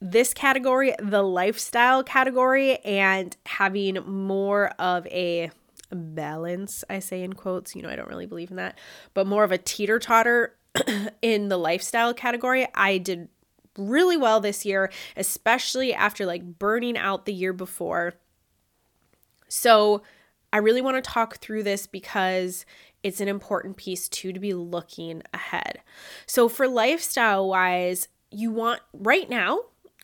this 0.00 0.34
category, 0.34 0.94
the 0.98 1.22
lifestyle 1.22 2.02
category, 2.02 2.78
and 2.78 3.36
having 3.46 3.98
more 4.04 4.68
of 4.78 5.06
a 5.06 5.50
balance, 5.90 6.82
I 6.90 6.98
say 6.98 7.22
in 7.22 7.34
quotes, 7.34 7.76
you 7.76 7.82
know, 7.82 7.88
I 7.88 7.96
don't 7.96 8.08
really 8.08 8.26
believe 8.26 8.50
in 8.50 8.56
that, 8.56 8.78
but 9.14 9.26
more 9.26 9.44
of 9.44 9.52
a 9.52 9.58
teeter 9.58 9.98
totter 9.98 10.56
in 11.22 11.48
the 11.48 11.58
lifestyle 11.58 12.14
category, 12.14 12.66
I 12.74 12.98
did 12.98 13.28
really 13.78 14.16
well 14.16 14.40
this 14.40 14.64
year, 14.64 14.90
especially 15.16 15.94
after 15.94 16.26
like 16.26 16.58
burning 16.58 16.96
out 16.96 17.26
the 17.26 17.32
year 17.32 17.52
before. 17.52 18.14
So, 19.48 20.02
I 20.52 20.58
really 20.58 20.82
want 20.82 21.02
to 21.02 21.10
talk 21.10 21.36
through 21.38 21.62
this 21.62 21.86
because 21.86 22.66
it's 23.02 23.20
an 23.20 23.28
important 23.28 23.76
piece 23.76 24.08
too 24.08 24.32
to 24.32 24.40
be 24.40 24.54
looking 24.54 25.22
ahead. 25.32 25.80
So, 26.26 26.48
for 26.48 26.68
lifestyle 26.68 27.48
wise, 27.48 28.08
you 28.30 28.50
want 28.50 28.80
right 28.92 29.28
now, 29.28 29.60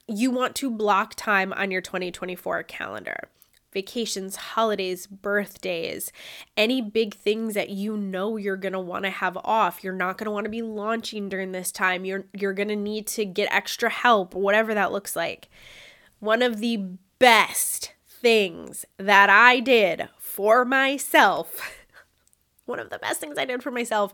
you 0.06 0.30
want 0.30 0.54
to 0.56 0.70
block 0.70 1.14
time 1.14 1.52
on 1.52 1.70
your 1.70 1.80
2024 1.80 2.62
calendar. 2.64 3.28
Vacations, 3.72 4.36
holidays, 4.36 5.06
birthdays, 5.06 6.10
any 6.56 6.80
big 6.80 7.14
things 7.14 7.52
that 7.52 7.68
you 7.68 7.98
know 7.98 8.38
you're 8.38 8.56
want 8.80 9.04
to 9.04 9.10
have 9.10 9.36
off. 9.44 9.84
You're 9.84 9.92
not 9.92 10.16
want 10.32 10.44
to 10.46 10.50
be 10.50 10.62
launching 10.62 11.28
during 11.28 11.52
this 11.52 11.70
time. 11.70 12.06
You're 12.06 12.24
you're 12.32 12.54
to 12.68 12.76
need 12.76 13.06
to 13.08 13.26
get 13.26 13.52
extra 13.52 13.90
help, 13.90 14.34
whatever 14.34 14.72
that 14.72 14.90
looks 14.90 15.14
like. 15.14 15.50
One 16.18 16.40
of 16.40 16.58
the 16.58 16.78
best 17.18 17.92
things 18.20 18.84
that 18.96 19.30
I 19.30 19.60
did 19.60 20.08
for 20.18 20.64
myself, 20.64 21.60
one 22.66 22.78
of 22.78 22.90
the 22.90 22.98
best 22.98 23.20
things 23.20 23.38
I 23.38 23.44
did 23.44 23.62
for 23.62 23.70
myself 23.70 24.12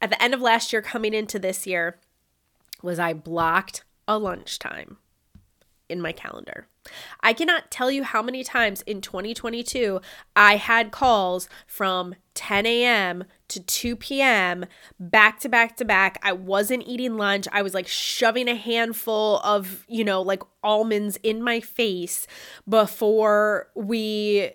at 0.00 0.10
the 0.10 0.22
end 0.22 0.34
of 0.34 0.40
last 0.40 0.72
year, 0.72 0.82
coming 0.82 1.14
into 1.14 1.38
this 1.38 1.66
year, 1.66 1.98
was 2.82 2.98
I 2.98 3.12
blocked 3.12 3.84
a 4.08 4.18
lunchtime 4.18 4.96
in 5.88 6.00
my 6.00 6.12
calendar. 6.12 6.66
I 7.20 7.32
cannot 7.32 7.70
tell 7.70 7.90
you 7.90 8.04
how 8.04 8.22
many 8.22 8.42
times 8.42 8.82
in 8.82 9.00
2022 9.00 10.00
I 10.34 10.56
had 10.56 10.90
calls 10.90 11.48
from 11.66 12.14
10 12.40 12.64
a.m. 12.64 13.24
to 13.48 13.60
2 13.60 13.96
p.m. 13.96 14.64
back 14.98 15.38
to 15.40 15.48
back 15.50 15.76
to 15.76 15.84
back. 15.84 16.18
I 16.22 16.32
wasn't 16.32 16.84
eating 16.86 17.18
lunch. 17.18 17.46
I 17.52 17.60
was 17.60 17.74
like 17.74 17.86
shoving 17.86 18.48
a 18.48 18.54
handful 18.54 19.40
of, 19.40 19.84
you 19.88 20.04
know, 20.04 20.22
like 20.22 20.42
almonds 20.62 21.18
in 21.22 21.42
my 21.42 21.60
face 21.60 22.26
before 22.66 23.68
we 23.76 24.52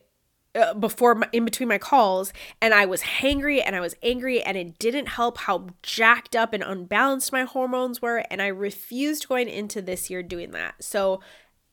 uh, 0.55 0.73
before 0.73 1.21
in 1.31 1.45
between 1.45 1.69
my 1.69 1.77
calls 1.77 2.33
and 2.59 2.73
I 2.73 2.85
was 2.85 3.03
hangry 3.03 3.61
and 3.63 3.75
I 3.75 3.81
was 3.81 3.95
angry 4.01 4.41
and 4.41 4.57
it 4.57 4.79
didn't 4.79 5.09
help 5.09 5.37
how 5.37 5.67
jacked 5.83 6.35
up 6.35 6.53
and 6.53 6.63
unbalanced 6.63 7.31
my 7.31 7.43
hormones 7.43 8.01
were 8.01 8.23
and 8.31 8.41
I 8.41 8.47
refused 8.47 9.27
going 9.27 9.47
into 9.47 9.79
this 9.79 10.09
year 10.09 10.23
doing 10.23 10.51
that. 10.51 10.83
So 10.83 11.19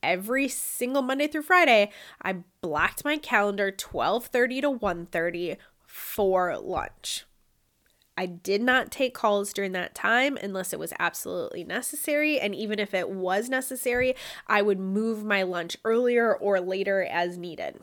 every 0.03 0.47
single 0.49 1.01
Monday 1.01 1.27
through 1.27 1.43
Friday, 1.43 1.89
I 2.21 2.43
blocked 2.61 3.03
my 3.03 3.17
calendar 3.17 3.71
12:30 3.71 4.61
to 4.61 4.69
1:30 4.69 5.57
for 5.93 6.57
lunch. 6.57 7.23
I 8.17 8.25
did 8.25 8.63
not 8.63 8.89
take 8.89 9.13
calls 9.13 9.53
during 9.53 9.73
that 9.73 9.93
time 9.93 10.37
unless 10.37 10.73
it 10.73 10.79
was 10.79 10.91
absolutely 10.97 11.63
necessary. 11.63 12.39
And 12.39 12.55
even 12.55 12.79
if 12.79 12.95
it 12.95 13.11
was 13.11 13.47
necessary, 13.47 14.15
I 14.47 14.63
would 14.63 14.79
move 14.79 15.23
my 15.23 15.43
lunch 15.43 15.77
earlier 15.85 16.33
or 16.33 16.59
later 16.59 17.03
as 17.03 17.37
needed. 17.37 17.79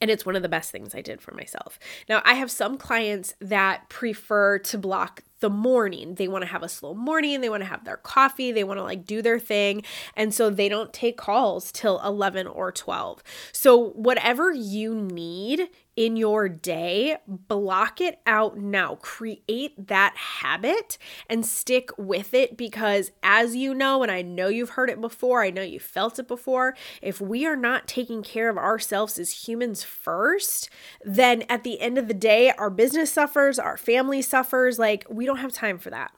And 0.00 0.10
it's 0.10 0.26
one 0.26 0.34
of 0.34 0.42
the 0.42 0.48
best 0.48 0.72
things 0.72 0.96
I 0.96 1.00
did 1.00 1.22
for 1.22 1.32
myself. 1.32 1.78
Now, 2.08 2.22
I 2.24 2.34
have 2.34 2.50
some 2.50 2.76
clients 2.76 3.34
that 3.40 3.88
prefer 3.88 4.58
to 4.58 4.76
block 4.76 5.22
the 5.38 5.48
morning. 5.48 6.16
They 6.16 6.28
want 6.28 6.42
to 6.42 6.50
have 6.50 6.62
a 6.64 6.68
slow 6.68 6.92
morning, 6.92 7.40
they 7.40 7.48
want 7.48 7.62
to 7.62 7.68
have 7.68 7.84
their 7.84 7.96
coffee, 7.96 8.50
they 8.50 8.64
want 8.64 8.78
to 8.78 8.84
like 8.84 9.06
do 9.06 9.22
their 9.22 9.38
thing. 9.38 9.84
And 10.14 10.34
so 10.34 10.50
they 10.50 10.68
don't 10.68 10.92
take 10.92 11.16
calls 11.16 11.70
till 11.70 12.00
11 12.04 12.46
or 12.48 12.72
12. 12.72 13.22
So, 13.52 13.90
whatever 13.90 14.52
you 14.52 14.94
need 14.94 15.68
in 15.96 16.16
your 16.16 16.48
day, 16.48 17.16
block 17.26 18.00
it 18.00 18.20
out 18.26 18.58
now. 18.58 18.96
Create 18.96 19.88
that 19.88 20.14
habit 20.16 20.98
and 21.28 21.44
stick 21.44 21.90
with 21.96 22.34
it 22.34 22.56
because, 22.56 23.10
as 23.22 23.56
you 23.56 23.74
know, 23.74 24.02
and 24.02 24.12
I 24.12 24.20
know 24.20 24.48
you've 24.48 24.70
heard 24.70 24.90
it 24.90 25.00
before, 25.00 25.42
I 25.42 25.50
know 25.50 25.62
you 25.62 25.80
felt 25.80 26.18
it 26.18 26.28
before, 26.28 26.76
if 27.00 27.20
we 27.20 27.46
are 27.46 27.56
not 27.56 27.88
taking 27.88 28.22
care 28.22 28.50
of 28.50 28.58
ourselves 28.58 29.18
as 29.18 29.48
humans 29.48 29.82
first, 29.82 30.68
then 31.02 31.42
at 31.48 31.64
the 31.64 31.80
end 31.80 31.96
of 31.96 32.08
the 32.08 32.14
day, 32.14 32.52
our 32.52 32.70
business 32.70 33.10
suffers, 33.12 33.58
our 33.58 33.76
family 33.76 34.20
suffers. 34.20 34.78
Like, 34.78 35.06
we 35.08 35.24
don't 35.24 35.38
have 35.38 35.52
time 35.52 35.78
for 35.78 35.90
that. 35.90 36.12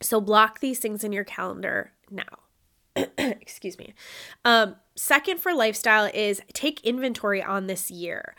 So, 0.00 0.20
block 0.20 0.60
these 0.60 0.78
things 0.78 1.04
in 1.04 1.12
your 1.12 1.24
calendar 1.24 1.92
now. 2.10 2.43
Excuse 3.18 3.78
me. 3.78 3.94
Um, 4.44 4.76
second 4.94 5.40
for 5.40 5.54
lifestyle 5.54 6.10
is 6.12 6.40
take 6.52 6.84
inventory 6.84 7.42
on 7.42 7.66
this 7.66 7.90
year. 7.90 8.34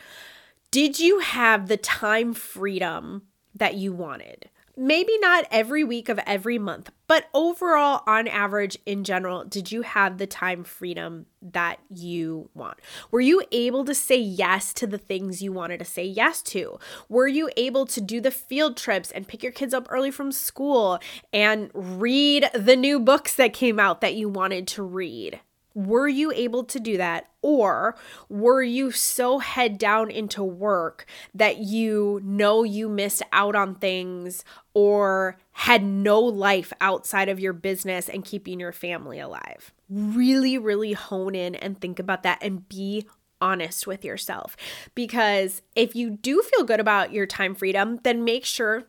Did 0.72 1.00
you 1.00 1.20
have 1.20 1.68
the 1.68 1.78
time 1.78 2.34
freedom 2.34 3.24
that 3.54 3.76
you 3.76 3.94
wanted? 3.94 4.50
Maybe 4.77 5.17
not 5.20 5.46
every 5.51 5.84
week 5.84 6.10
of 6.10 6.20
every 6.25 6.58
month, 6.58 6.91
but 7.08 7.27
overall, 7.34 8.03
on 8.08 8.27
average, 8.27 8.77
in 8.86 9.03
general, 9.03 9.44
did 9.44 9.72
you 9.72 9.84
have 9.84 10.17
the 10.17 10.27
time 10.27 10.63
freedom 10.63 11.27
that 11.41 11.79
you 11.89 12.50
want? 12.53 12.79
Were 13.12 13.22
you 13.22 13.44
able 13.51 13.86
to 13.86 13.94
say 13.94 14.17
yes 14.17 14.74
to 14.75 14.88
the 14.88 14.98
things 14.98 15.41
you 15.41 15.51
wanted 15.51 15.79
to 15.79 15.86
say 15.86 16.05
yes 16.05 16.41
to? 16.44 16.79
Were 17.08 17.27
you 17.27 17.50
able 17.58 17.86
to 17.88 18.01
do 18.01 18.20
the 18.20 18.32
field 18.32 18.77
trips 18.77 19.12
and 19.12 19.27
pick 19.27 19.44
your 19.44 19.51
kids 19.51 19.74
up 19.74 19.88
early 19.89 20.12
from 20.12 20.32
school 20.32 21.00
and 21.32 21.70
read 21.74 22.50
the 22.53 22.75
new 22.75 23.00
books 23.00 23.36
that 23.36 23.53
came 23.53 23.79
out 23.79 24.01
that 24.01 24.15
you 24.15 24.27
wanted 24.29 24.67
to 24.70 24.84
read? 24.84 25.39
Were 25.75 26.08
you 26.08 26.32
able 26.32 26.63
to 26.63 26.79
do 26.79 26.98
that? 26.98 27.27
Or 27.41 27.96
were 28.29 28.63
you 28.63 28.91
so 28.91 29.39
head 29.39 29.77
down 29.77 30.10
into 30.10 30.41
work 30.41 31.05
that 31.36 31.58
you 31.58 32.22
know 32.24 32.63
you 32.63 32.89
missed 32.89 33.22
out 33.34 33.55
on 33.55 33.75
things 33.75 34.44
or 34.74 35.38
had 35.51 35.84
no 35.84 36.20
life 36.20 36.74
outside 36.82 37.29
of 37.29 37.39
your 37.39 37.53
business 37.53 38.10
and 38.10 38.25
keeping 38.25 38.60
your 38.60 38.72
family 38.72 39.20
alive? 39.20 39.74
Really, 39.89 40.58
really 40.58 40.94
hone 40.94 41.36
in 41.36 41.55
and 41.55 41.79
think 41.79 42.00
about 42.00 42.24
that 42.24 42.39
and 42.41 42.67
be 42.70 43.05
honest 43.41 43.86
with 43.86 44.05
yourself. 44.05 44.55
Because 44.96 45.62
if 45.75 45.94
you 45.94 46.10
do 46.10 46.41
feel 46.41 46.63
good 46.63 46.79
about 46.79 47.12
your 47.12 47.25
time 47.25 47.53
freedom, 47.53 48.00
then 48.03 48.24
make 48.24 48.46
sure 48.46 48.86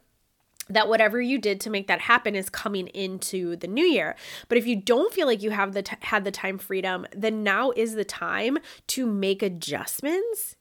that 0.68 0.88
whatever 0.88 1.20
you 1.20 1.38
did 1.38 1.60
to 1.60 1.70
make 1.70 1.86
that 1.86 2.00
happen 2.02 2.34
is 2.34 2.50
coming 2.50 2.88
into 2.88 3.56
the 3.56 3.68
new 3.68 3.84
year. 3.84 4.16
But 4.48 4.58
if 4.58 4.66
you 4.66 4.76
don't 4.76 5.12
feel 5.12 5.26
like 5.26 5.42
you 5.42 5.50
have 5.50 5.72
the 5.72 5.82
t- 5.82 5.96
had 6.00 6.24
the 6.24 6.30
time 6.30 6.58
freedom, 6.58 7.06
then 7.14 7.42
now 7.42 7.70
is 7.76 7.94
the 7.94 8.04
time 8.04 8.58
to 8.88 9.06
make 9.06 9.42
adjustments 9.42 10.56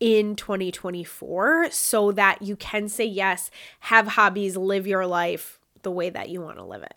in 0.00 0.34
2024 0.36 1.70
so 1.70 2.12
that 2.12 2.42
you 2.42 2.56
can 2.56 2.88
say 2.88 3.04
yes, 3.04 3.50
have 3.80 4.08
hobbies, 4.08 4.56
live 4.56 4.86
your 4.86 5.06
life 5.06 5.58
the 5.82 5.90
way 5.90 6.10
that 6.10 6.30
you 6.30 6.40
want 6.40 6.58
to 6.58 6.64
live 6.64 6.82
it. 6.82 6.94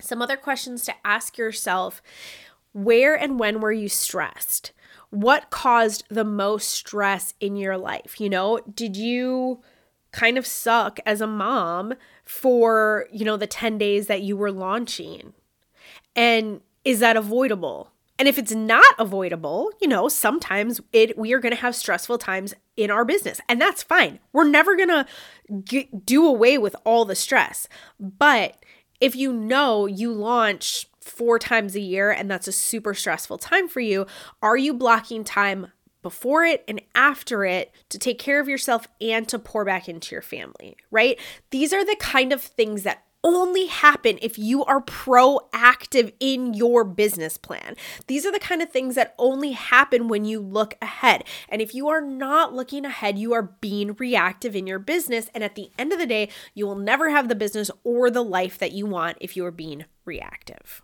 Some 0.00 0.22
other 0.22 0.36
questions 0.36 0.84
to 0.84 0.94
ask 1.04 1.36
yourself 1.38 2.02
where 2.72 3.14
and 3.14 3.38
when 3.38 3.60
were 3.60 3.72
you 3.72 3.88
stressed? 3.88 4.72
What 5.10 5.50
caused 5.50 6.04
the 6.08 6.24
most 6.24 6.70
stress 6.70 7.34
in 7.38 7.56
your 7.56 7.76
life? 7.76 8.18
You 8.18 8.30
know, 8.30 8.60
did 8.74 8.96
you 8.96 9.60
kind 10.12 10.38
of 10.38 10.46
suck 10.46 11.00
as 11.04 11.20
a 11.20 11.26
mom 11.26 11.94
for, 12.24 13.06
you 13.10 13.24
know, 13.24 13.36
the 13.36 13.46
10 13.46 13.78
days 13.78 14.06
that 14.06 14.22
you 14.22 14.36
were 14.36 14.52
launching? 14.52 15.32
And 16.14 16.60
is 16.84 17.00
that 17.00 17.16
avoidable? 17.16 17.90
And 18.18 18.28
if 18.28 18.38
it's 18.38 18.52
not 18.52 18.84
avoidable, 18.98 19.72
you 19.80 19.88
know, 19.88 20.08
sometimes 20.08 20.80
it 20.92 21.18
we 21.18 21.32
are 21.32 21.40
going 21.40 21.54
to 21.54 21.60
have 21.60 21.74
stressful 21.74 22.18
times 22.18 22.54
in 22.76 22.90
our 22.90 23.04
business, 23.04 23.40
and 23.48 23.60
that's 23.60 23.82
fine. 23.82 24.20
We're 24.32 24.48
never 24.48 24.76
going 24.76 25.04
to 25.68 25.86
do 26.04 26.26
away 26.26 26.56
with 26.58 26.76
all 26.84 27.04
the 27.04 27.16
stress. 27.16 27.66
But 27.98 28.64
if 29.00 29.16
you 29.16 29.32
know 29.32 29.86
you 29.86 30.12
launch 30.12 30.86
four 31.00 31.38
times 31.38 31.74
a 31.74 31.80
year 31.80 32.12
and 32.12 32.30
that's 32.30 32.46
a 32.46 32.52
super 32.52 32.94
stressful 32.94 33.38
time 33.38 33.66
for 33.66 33.80
you, 33.80 34.06
are 34.40 34.56
you 34.56 34.72
blocking 34.72 35.24
time 35.24 35.72
before 36.02 36.44
it 36.44 36.64
and 36.68 36.80
after 36.94 37.44
it 37.44 37.72
to 37.88 37.98
take 37.98 38.18
care 38.18 38.40
of 38.40 38.48
yourself 38.48 38.86
and 39.00 39.28
to 39.28 39.38
pour 39.38 39.64
back 39.64 39.88
into 39.88 40.14
your 40.14 40.22
family, 40.22 40.76
right? 40.90 41.18
These 41.50 41.72
are 41.72 41.84
the 41.84 41.96
kind 41.96 42.32
of 42.32 42.42
things 42.42 42.82
that 42.82 43.04
only 43.24 43.66
happen 43.66 44.18
if 44.20 44.38
you 44.38 44.64
are 44.64 44.82
proactive 44.82 46.12
in 46.18 46.54
your 46.54 46.84
business 46.84 47.36
plan. 47.36 47.76
These 48.06 48.26
are 48.26 48.32
the 48.32 48.38
kind 48.38 48.62
of 48.62 48.70
things 48.70 48.94
that 48.96 49.14
only 49.18 49.52
happen 49.52 50.08
when 50.08 50.24
you 50.24 50.40
look 50.40 50.74
ahead. 50.82 51.24
And 51.48 51.62
if 51.62 51.74
you 51.74 51.88
are 51.88 52.00
not 52.00 52.52
looking 52.52 52.84
ahead, 52.84 53.18
you 53.18 53.32
are 53.32 53.42
being 53.60 53.94
reactive 53.94 54.56
in 54.56 54.66
your 54.66 54.80
business. 54.80 55.30
And 55.34 55.44
at 55.44 55.54
the 55.54 55.70
end 55.78 55.92
of 55.92 55.98
the 55.98 56.06
day, 56.06 56.28
you 56.54 56.66
will 56.66 56.76
never 56.76 57.10
have 57.10 57.28
the 57.28 57.34
business 57.34 57.70
or 57.84 58.10
the 58.10 58.24
life 58.24 58.58
that 58.58 58.72
you 58.72 58.86
want 58.86 59.18
if 59.20 59.36
you 59.36 59.44
are 59.46 59.52
being 59.52 59.84
reactive. 60.04 60.82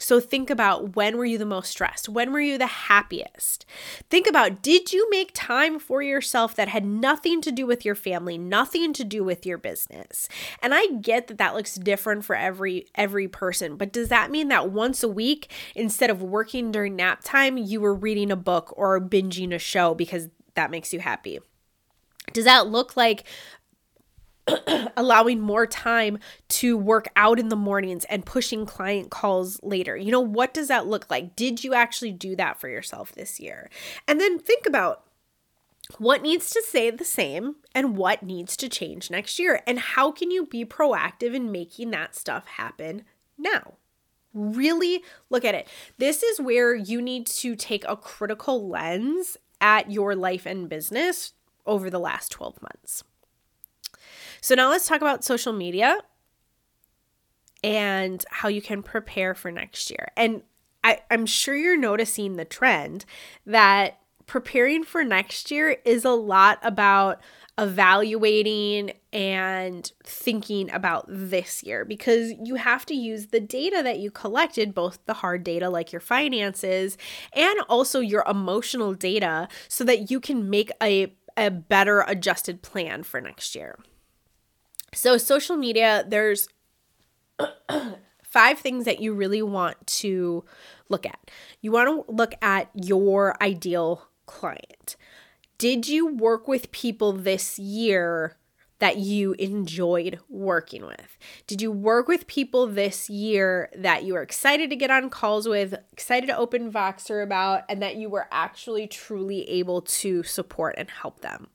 So 0.00 0.18
think 0.18 0.50
about 0.50 0.96
when 0.96 1.16
were 1.16 1.24
you 1.24 1.38
the 1.38 1.44
most 1.44 1.70
stressed? 1.70 2.08
When 2.08 2.32
were 2.32 2.40
you 2.40 2.58
the 2.58 2.66
happiest? 2.66 3.66
Think 4.08 4.26
about 4.26 4.62
did 4.62 4.92
you 4.92 5.08
make 5.10 5.30
time 5.34 5.78
for 5.78 6.02
yourself 6.02 6.56
that 6.56 6.68
had 6.68 6.84
nothing 6.84 7.40
to 7.42 7.52
do 7.52 7.66
with 7.66 7.84
your 7.84 7.94
family, 7.94 8.38
nothing 8.38 8.92
to 8.94 9.04
do 9.04 9.22
with 9.22 9.44
your 9.44 9.58
business? 9.58 10.28
And 10.62 10.74
I 10.74 10.86
get 10.86 11.28
that 11.28 11.38
that 11.38 11.54
looks 11.54 11.74
different 11.76 12.24
for 12.24 12.34
every 12.34 12.86
every 12.94 13.28
person, 13.28 13.76
but 13.76 13.92
does 13.92 14.08
that 14.08 14.30
mean 14.30 14.48
that 14.48 14.70
once 14.70 15.02
a 15.02 15.08
week 15.08 15.52
instead 15.74 16.10
of 16.10 16.22
working 16.22 16.72
during 16.72 16.96
nap 16.96 17.20
time, 17.22 17.58
you 17.58 17.80
were 17.80 17.94
reading 17.94 18.30
a 18.30 18.36
book 18.36 18.72
or 18.76 19.00
binging 19.00 19.54
a 19.54 19.58
show 19.58 19.94
because 19.94 20.28
that 20.54 20.70
makes 20.70 20.92
you 20.92 21.00
happy? 21.00 21.40
Does 22.32 22.44
that 22.44 22.68
look 22.68 22.96
like 22.96 23.24
allowing 24.96 25.40
more 25.40 25.66
time 25.66 26.18
to 26.48 26.76
work 26.76 27.08
out 27.16 27.38
in 27.38 27.48
the 27.48 27.56
mornings 27.56 28.04
and 28.06 28.26
pushing 28.26 28.66
client 28.66 29.10
calls 29.10 29.60
later. 29.62 29.96
You 29.96 30.12
know, 30.12 30.20
what 30.20 30.54
does 30.54 30.68
that 30.68 30.86
look 30.86 31.10
like? 31.10 31.36
Did 31.36 31.64
you 31.64 31.74
actually 31.74 32.12
do 32.12 32.36
that 32.36 32.60
for 32.60 32.68
yourself 32.68 33.12
this 33.12 33.40
year? 33.40 33.70
And 34.06 34.20
then 34.20 34.38
think 34.38 34.66
about 34.66 35.04
what 35.98 36.22
needs 36.22 36.50
to 36.50 36.62
stay 36.64 36.90
the 36.90 37.04
same 37.04 37.56
and 37.74 37.96
what 37.96 38.22
needs 38.22 38.56
to 38.58 38.68
change 38.68 39.10
next 39.10 39.38
year. 39.38 39.62
And 39.66 39.78
how 39.78 40.12
can 40.12 40.30
you 40.30 40.46
be 40.46 40.64
proactive 40.64 41.34
in 41.34 41.50
making 41.50 41.90
that 41.90 42.14
stuff 42.14 42.46
happen 42.46 43.04
now? 43.36 43.74
Really 44.32 45.02
look 45.28 45.44
at 45.44 45.56
it. 45.56 45.66
This 45.98 46.22
is 46.22 46.40
where 46.40 46.74
you 46.74 47.02
need 47.02 47.26
to 47.26 47.56
take 47.56 47.84
a 47.88 47.96
critical 47.96 48.68
lens 48.68 49.36
at 49.60 49.90
your 49.90 50.14
life 50.14 50.46
and 50.46 50.68
business 50.68 51.32
over 51.66 51.90
the 51.90 51.98
last 51.98 52.30
12 52.30 52.62
months. 52.62 53.04
So 54.40 54.54
now 54.54 54.70
let's 54.70 54.86
talk 54.86 55.00
about 55.00 55.24
social 55.24 55.52
media 55.52 55.98
and 57.62 58.24
how 58.30 58.48
you 58.48 58.62
can 58.62 58.82
prepare 58.82 59.34
for 59.34 59.50
next 59.50 59.90
year. 59.90 60.08
And 60.16 60.42
I, 60.82 61.00
I'm 61.10 61.26
sure 61.26 61.54
you're 61.54 61.76
noticing 61.76 62.36
the 62.36 62.44
trend 62.44 63.04
that 63.44 63.98
preparing 64.26 64.84
for 64.84 65.04
next 65.04 65.50
year 65.50 65.76
is 65.84 66.04
a 66.04 66.10
lot 66.10 66.58
about 66.62 67.20
evaluating 67.58 68.92
and 69.12 69.92
thinking 70.04 70.70
about 70.70 71.04
this 71.08 71.62
year 71.62 71.84
because 71.84 72.32
you 72.42 72.54
have 72.54 72.86
to 72.86 72.94
use 72.94 73.26
the 73.26 73.40
data 73.40 73.82
that 73.82 73.98
you 73.98 74.10
collected, 74.10 74.72
both 74.72 75.04
the 75.04 75.14
hard 75.14 75.44
data 75.44 75.68
like 75.68 75.92
your 75.92 76.00
finances 76.00 76.96
and 77.34 77.60
also 77.68 78.00
your 78.00 78.24
emotional 78.26 78.94
data, 78.94 79.48
so 79.68 79.84
that 79.84 80.10
you 80.10 80.20
can 80.20 80.48
make 80.48 80.70
a, 80.80 81.12
a 81.36 81.50
better 81.50 82.02
adjusted 82.06 82.62
plan 82.62 83.02
for 83.02 83.20
next 83.20 83.54
year. 83.54 83.78
So, 84.92 85.18
social 85.18 85.56
media, 85.56 86.04
there's 86.06 86.48
five 88.24 88.58
things 88.58 88.84
that 88.84 89.00
you 89.00 89.12
really 89.12 89.42
want 89.42 89.86
to 89.86 90.44
look 90.88 91.06
at. 91.06 91.30
You 91.60 91.72
want 91.72 92.06
to 92.06 92.12
look 92.12 92.34
at 92.42 92.70
your 92.74 93.40
ideal 93.42 94.08
client. 94.26 94.96
Did 95.58 95.88
you 95.88 96.06
work 96.06 96.48
with 96.48 96.72
people 96.72 97.12
this 97.12 97.58
year 97.58 98.36
that 98.78 98.96
you 98.96 99.32
enjoyed 99.34 100.18
working 100.28 100.86
with? 100.86 101.18
Did 101.46 101.60
you 101.60 101.70
work 101.70 102.08
with 102.08 102.26
people 102.26 102.66
this 102.66 103.10
year 103.10 103.68
that 103.76 104.04
you 104.04 104.14
were 104.14 104.22
excited 104.22 104.70
to 104.70 104.76
get 104.76 104.90
on 104.90 105.10
calls 105.10 105.46
with, 105.46 105.74
excited 105.92 106.28
to 106.28 106.36
open 106.36 106.72
Voxer 106.72 107.22
about, 107.22 107.64
and 107.68 107.82
that 107.82 107.96
you 107.96 108.08
were 108.08 108.26
actually 108.30 108.86
truly 108.86 109.48
able 109.50 109.82
to 109.82 110.22
support 110.22 110.76
and 110.78 110.90
help 110.90 111.20
them? 111.20 111.48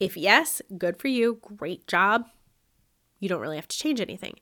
If 0.00 0.16
yes, 0.16 0.62
good 0.78 0.98
for 0.98 1.08
you. 1.08 1.38
Great 1.42 1.86
job 1.86 2.26
you 3.20 3.28
don't 3.28 3.40
really 3.40 3.56
have 3.56 3.68
to 3.68 3.78
change 3.78 4.00
anything. 4.00 4.34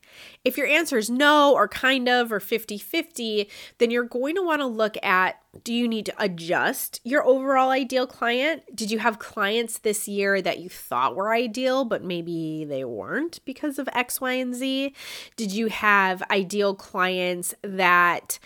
If 0.43 0.57
your 0.57 0.67
answer 0.67 0.97
is 0.97 1.09
no, 1.09 1.53
or 1.53 1.67
kind 1.67 2.09
of, 2.09 2.31
or 2.31 2.39
50 2.39 2.77
50, 2.77 3.49
then 3.77 3.91
you're 3.91 4.03
going 4.03 4.35
to 4.35 4.41
want 4.41 4.61
to 4.61 4.67
look 4.67 4.97
at 5.03 5.39
do 5.63 5.73
you 5.73 5.87
need 5.87 6.05
to 6.07 6.13
adjust 6.17 6.99
your 7.03 7.25
overall 7.25 7.69
ideal 7.69 8.05
client? 8.05 8.63
Did 8.75 8.91
you 8.91 8.99
have 8.99 9.19
clients 9.19 9.77
this 9.77 10.07
year 10.07 10.41
that 10.41 10.59
you 10.59 10.67
thought 10.67 11.15
were 11.15 11.33
ideal, 11.33 11.85
but 11.85 12.03
maybe 12.03 12.65
they 12.65 12.83
weren't 12.83 13.39
because 13.45 13.79
of 13.79 13.87
X, 13.93 14.19
Y, 14.19 14.33
and 14.33 14.53
Z? 14.53 14.93
Did 15.37 15.53
you 15.53 15.67
have 15.67 16.21
ideal 16.29 16.75
clients 16.75 17.55
that 17.61 18.37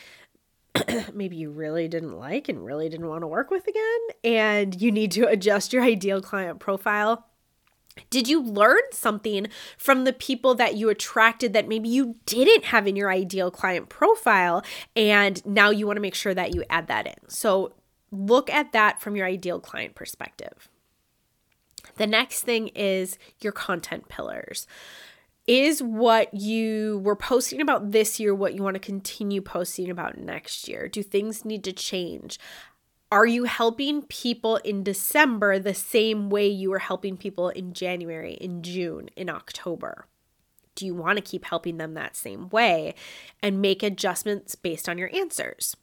maybe 1.13 1.35
you 1.35 1.49
really 1.49 1.87
didn't 1.87 2.17
like 2.17 2.47
and 2.47 2.63
really 2.63 2.89
didn't 2.89 3.07
want 3.07 3.23
to 3.23 3.27
work 3.27 3.49
with 3.49 3.65
again? 3.67 3.99
And 4.23 4.79
you 4.79 4.91
need 4.91 5.11
to 5.13 5.27
adjust 5.27 5.73
your 5.73 5.83
ideal 5.83 6.21
client 6.21 6.59
profile? 6.59 7.25
Did 8.09 8.27
you 8.27 8.41
learn 8.41 8.81
something 8.91 9.47
from 9.77 10.03
the 10.03 10.13
people 10.13 10.55
that 10.55 10.75
you 10.75 10.89
attracted 10.89 11.53
that 11.53 11.67
maybe 11.67 11.89
you 11.89 12.15
didn't 12.25 12.65
have 12.65 12.87
in 12.87 12.95
your 12.95 13.11
ideal 13.11 13.51
client 13.51 13.89
profile? 13.89 14.63
And 14.95 15.45
now 15.45 15.69
you 15.69 15.87
want 15.87 15.97
to 15.97 16.01
make 16.01 16.15
sure 16.15 16.33
that 16.33 16.53
you 16.53 16.63
add 16.69 16.87
that 16.87 17.07
in. 17.07 17.29
So 17.29 17.73
look 18.11 18.49
at 18.49 18.71
that 18.71 19.01
from 19.01 19.15
your 19.15 19.27
ideal 19.27 19.59
client 19.59 19.95
perspective. 19.95 20.69
The 21.95 22.07
next 22.07 22.43
thing 22.43 22.69
is 22.69 23.17
your 23.41 23.51
content 23.51 24.07
pillars. 24.09 24.67
Is 25.47 25.81
what 25.81 26.31
you 26.33 27.01
were 27.03 27.15
posting 27.15 27.59
about 27.59 27.91
this 27.91 28.19
year 28.19 28.35
what 28.35 28.53
you 28.53 28.61
want 28.61 28.75
to 28.75 28.79
continue 28.79 29.41
posting 29.41 29.89
about 29.89 30.17
next 30.17 30.67
year? 30.67 30.87
Do 30.87 31.01
things 31.01 31.43
need 31.43 31.63
to 31.63 31.73
change? 31.73 32.39
Are 33.11 33.25
you 33.25 33.45
helping 33.45 34.03
people 34.03 34.57
in 34.57 34.83
December 34.83 35.57
the 35.57 35.73
same 35.73 36.29
way 36.29 36.47
you 36.47 36.69
were 36.69 36.79
helping 36.79 37.17
people 37.17 37.49
in 37.49 37.73
January, 37.73 38.33
in 38.33 38.61
June, 38.61 39.09
in 39.15 39.29
October? 39.29 40.05
Do 40.75 40.85
you 40.85 40.93
want 40.93 41.17
to 41.17 41.23
keep 41.23 41.45
helping 41.45 41.77
them 41.77 41.95
that 41.95 42.15
same 42.15 42.49
way 42.49 42.93
and 43.41 43.61
make 43.61 43.81
adjustments 43.81 44.53
based 44.53 44.87
on 44.87 44.99
your 44.99 45.09
answers? 45.13 45.75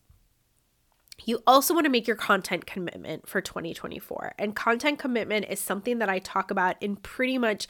You 1.25 1.43
also 1.47 1.75
want 1.75 1.87
to 1.87 1.91
make 1.91 2.07
your 2.07 2.17
content 2.17 2.67
commitment 2.67 3.29
for 3.29 3.41
2024. 3.41 4.35
And 4.39 4.55
content 4.55 5.01
commitment 5.01 5.47
is 5.49 5.59
something 5.59 5.99
that 5.99 6.09
I 6.09 6.21
talk 6.21 6.53
about 6.53 6.81
in 6.81 6.95
pretty 6.95 7.39
much 7.39 7.67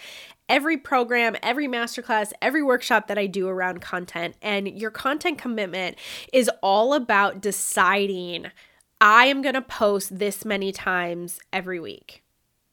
every 0.48 0.76
program, 0.76 1.36
every 1.42 1.66
masterclass, 1.66 2.32
every 2.42 2.62
workshop 2.62 3.06
that 3.06 3.18
I 3.18 3.26
do 3.26 3.48
around 3.48 3.80
content. 3.80 4.34
And 4.42 4.68
your 4.68 4.90
content 4.90 5.38
commitment 5.38 5.96
is 6.32 6.50
all 6.62 6.92
about 6.92 7.40
deciding 7.40 8.48
I 9.00 9.26
am 9.26 9.42
going 9.42 9.54
to 9.54 9.62
post 9.62 10.18
this 10.18 10.44
many 10.44 10.72
times 10.72 11.38
every 11.52 11.78
week 11.80 12.22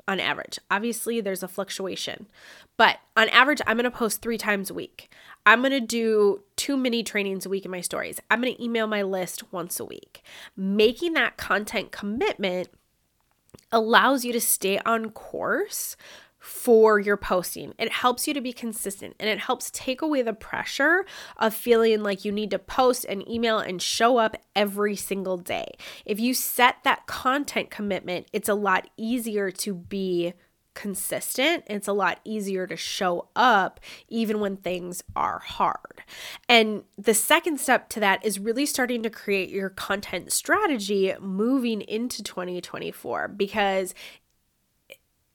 on 0.08 0.20
average. 0.20 0.60
Obviously, 0.72 1.22
there's 1.22 1.44
a 1.44 1.48
fluctuation, 1.48 2.28
but 2.78 2.98
on 3.16 3.30
average, 3.30 3.62
I'm 3.68 3.78
going 3.78 3.90
to 3.90 3.92
post 3.92 4.22
three 4.22 4.38
times 4.38 4.70
a 4.70 4.74
week. 4.74 5.14
I'm 5.46 5.60
going 5.60 5.72
to 5.72 5.80
do 5.80 6.44
two 6.56 6.78
mini 6.78 7.04
trainings 7.04 7.46
a 7.46 7.50
week 7.50 7.66
in 7.66 7.72
my 7.72 7.82
stories. 7.82 8.20
I'm 8.32 8.42
going 8.42 8.56
to 8.56 8.64
email 8.64 8.88
my 8.88 9.02
list 9.02 9.52
once 9.52 9.80
a 9.80 9.86
week. 9.86 10.24
Making 10.56 11.14
that 11.14 11.38
content 11.38 11.92
commitment 11.92 12.70
allows 13.72 14.24
you 14.24 14.34
to 14.34 14.42
stay 14.42 14.80
on 14.86 15.10
course 15.10 15.96
for 16.44 17.00
your 17.00 17.16
posting. 17.16 17.74
It 17.80 17.90
helps 17.90 18.28
you 18.28 18.34
to 18.34 18.42
be 18.42 18.52
consistent 18.52 19.16
and 19.18 19.30
it 19.30 19.40
helps 19.40 19.72
take 19.72 20.02
away 20.02 20.24
the 20.24 20.34
pressure 20.34 21.06
of 21.38 21.54
feeling 21.54 22.04
like 22.04 22.26
you 22.26 22.34
need 22.34 22.52
to 22.52 22.60
post 22.60 23.06
and 23.08 23.26
email 23.30 23.60
and 23.60 23.82
show 23.82 24.18
up 24.18 24.36
every 24.54 24.98
single 24.98 25.38
day. 25.38 25.72
If 26.06 26.20
you 26.20 26.34
set 26.34 26.84
that 26.84 27.08
content 27.08 27.72
commitment, 27.72 28.28
it's 28.34 28.50
a 28.50 28.56
lot 28.56 28.90
easier 28.98 29.52
to 29.52 29.74
be 29.74 30.34
consistent. 30.74 31.64
It's 31.68 31.88
a 31.88 31.94
lot 31.94 32.20
easier 32.26 32.68
to 32.68 32.76
show 32.76 33.30
up 33.36 33.80
even 34.10 34.40
when 34.40 34.58
things 34.58 35.04
are 35.16 35.40
hard. 35.40 36.04
And 36.50 36.84
the 36.98 37.14
second 37.14 37.60
step 37.60 37.90
to 37.90 38.00
that 38.02 38.26
is 38.26 38.40
really 38.40 38.66
starting 38.66 39.04
to 39.04 39.10
create 39.10 39.50
your 39.50 39.70
content 39.70 40.34
strategy 40.34 41.14
moving 41.22 41.82
into 41.82 42.24
2024 42.24 43.30
because 43.30 43.94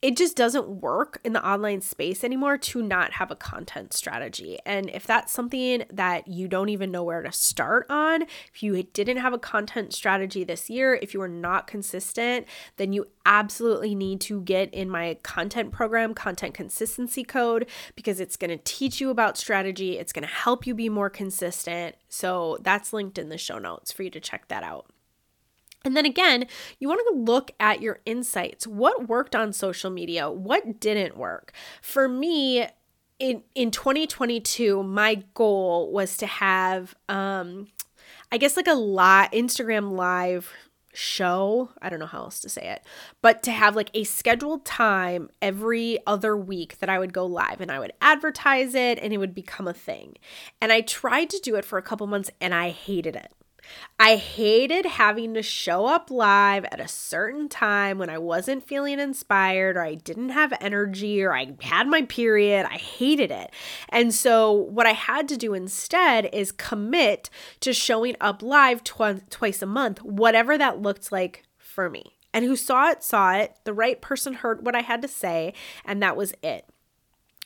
it 0.00 0.16
just 0.16 0.36
doesn't 0.36 0.68
work 0.68 1.20
in 1.24 1.32
the 1.32 1.44
online 1.44 1.80
space 1.80 2.22
anymore 2.22 2.56
to 2.56 2.80
not 2.80 3.14
have 3.14 3.32
a 3.32 3.36
content 3.36 3.92
strategy. 3.92 4.56
And 4.64 4.88
if 4.90 5.04
that's 5.04 5.32
something 5.32 5.82
that 5.92 6.28
you 6.28 6.46
don't 6.46 6.68
even 6.68 6.92
know 6.92 7.02
where 7.02 7.22
to 7.22 7.32
start 7.32 7.84
on, 7.90 8.22
if 8.22 8.62
you 8.62 8.80
didn't 8.84 9.16
have 9.16 9.32
a 9.32 9.38
content 9.38 9.92
strategy 9.92 10.44
this 10.44 10.70
year, 10.70 10.94
if 11.02 11.14
you 11.14 11.20
are 11.20 11.28
not 11.28 11.66
consistent, 11.66 12.46
then 12.76 12.92
you 12.92 13.06
absolutely 13.26 13.96
need 13.96 14.20
to 14.20 14.40
get 14.42 14.72
in 14.72 14.88
my 14.88 15.18
content 15.24 15.72
program, 15.72 16.14
Content 16.14 16.54
Consistency 16.54 17.24
Code, 17.24 17.68
because 17.96 18.20
it's 18.20 18.36
going 18.36 18.50
to 18.50 18.62
teach 18.64 19.00
you 19.00 19.10
about 19.10 19.36
strategy. 19.36 19.98
It's 19.98 20.12
going 20.12 20.22
to 20.22 20.32
help 20.32 20.64
you 20.64 20.76
be 20.76 20.88
more 20.88 21.10
consistent. 21.10 21.96
So 22.08 22.56
that's 22.62 22.92
linked 22.92 23.18
in 23.18 23.30
the 23.30 23.38
show 23.38 23.58
notes 23.58 23.90
for 23.90 24.04
you 24.04 24.10
to 24.10 24.20
check 24.20 24.46
that 24.46 24.62
out. 24.62 24.86
And 25.84 25.96
then 25.96 26.06
again, 26.06 26.46
you 26.80 26.88
want 26.88 27.00
to 27.08 27.18
look 27.18 27.52
at 27.60 27.80
your 27.80 28.00
insights. 28.04 28.66
What 28.66 29.08
worked 29.08 29.36
on 29.36 29.52
social 29.52 29.90
media? 29.90 30.30
What 30.30 30.80
didn't 30.80 31.16
work? 31.16 31.52
For 31.82 32.08
me, 32.08 32.66
in 33.18 33.42
in 33.54 33.70
2022, 33.70 34.82
my 34.82 35.22
goal 35.34 35.92
was 35.92 36.16
to 36.18 36.26
have 36.26 36.94
um 37.08 37.68
I 38.30 38.38
guess 38.38 38.56
like 38.56 38.66
a 38.66 38.74
live 38.74 39.30
Instagram 39.30 39.92
live 39.92 40.52
show. 40.92 41.70
I 41.80 41.88
don't 41.88 42.00
know 42.00 42.06
how 42.06 42.22
else 42.22 42.40
to 42.40 42.48
say 42.48 42.68
it, 42.68 42.82
but 43.22 43.42
to 43.44 43.52
have 43.52 43.76
like 43.76 43.90
a 43.94 44.04
scheduled 44.04 44.64
time 44.64 45.30
every 45.40 45.98
other 46.06 46.36
week 46.36 46.78
that 46.78 46.88
I 46.88 46.98
would 46.98 47.12
go 47.12 47.24
live 47.24 47.60
and 47.60 47.70
I 47.70 47.78
would 47.78 47.92
advertise 48.00 48.74
it 48.74 48.98
and 48.98 49.12
it 49.12 49.18
would 49.18 49.34
become 49.34 49.68
a 49.68 49.74
thing. 49.74 50.16
And 50.60 50.72
I 50.72 50.80
tried 50.80 51.30
to 51.30 51.40
do 51.40 51.54
it 51.54 51.64
for 51.64 51.78
a 51.78 51.82
couple 51.82 52.06
months 52.06 52.30
and 52.40 52.54
I 52.54 52.70
hated 52.70 53.14
it. 53.14 53.32
I 53.98 54.16
hated 54.16 54.86
having 54.86 55.34
to 55.34 55.42
show 55.42 55.86
up 55.86 56.10
live 56.10 56.64
at 56.66 56.80
a 56.80 56.88
certain 56.88 57.48
time 57.48 57.98
when 57.98 58.10
I 58.10 58.18
wasn't 58.18 58.66
feeling 58.66 59.00
inspired 59.00 59.76
or 59.76 59.82
I 59.82 59.94
didn't 59.94 60.30
have 60.30 60.52
energy 60.60 61.22
or 61.22 61.34
I 61.34 61.54
had 61.60 61.88
my 61.88 62.02
period. 62.02 62.66
I 62.66 62.76
hated 62.76 63.30
it. 63.30 63.50
And 63.88 64.14
so, 64.14 64.52
what 64.52 64.86
I 64.86 64.92
had 64.92 65.28
to 65.28 65.36
do 65.36 65.54
instead 65.54 66.30
is 66.32 66.52
commit 66.52 67.30
to 67.60 67.72
showing 67.72 68.16
up 68.20 68.42
live 68.42 68.84
tw- 68.84 69.28
twice 69.30 69.62
a 69.62 69.66
month, 69.66 70.02
whatever 70.02 70.56
that 70.56 70.80
looked 70.80 71.10
like 71.10 71.44
for 71.58 71.90
me. 71.90 72.16
And 72.32 72.44
who 72.44 72.56
saw 72.56 72.90
it, 72.90 73.02
saw 73.02 73.34
it. 73.34 73.56
The 73.64 73.72
right 73.72 74.00
person 74.00 74.34
heard 74.34 74.64
what 74.64 74.76
I 74.76 74.82
had 74.82 75.02
to 75.02 75.08
say, 75.08 75.54
and 75.84 76.02
that 76.02 76.16
was 76.16 76.34
it. 76.42 76.66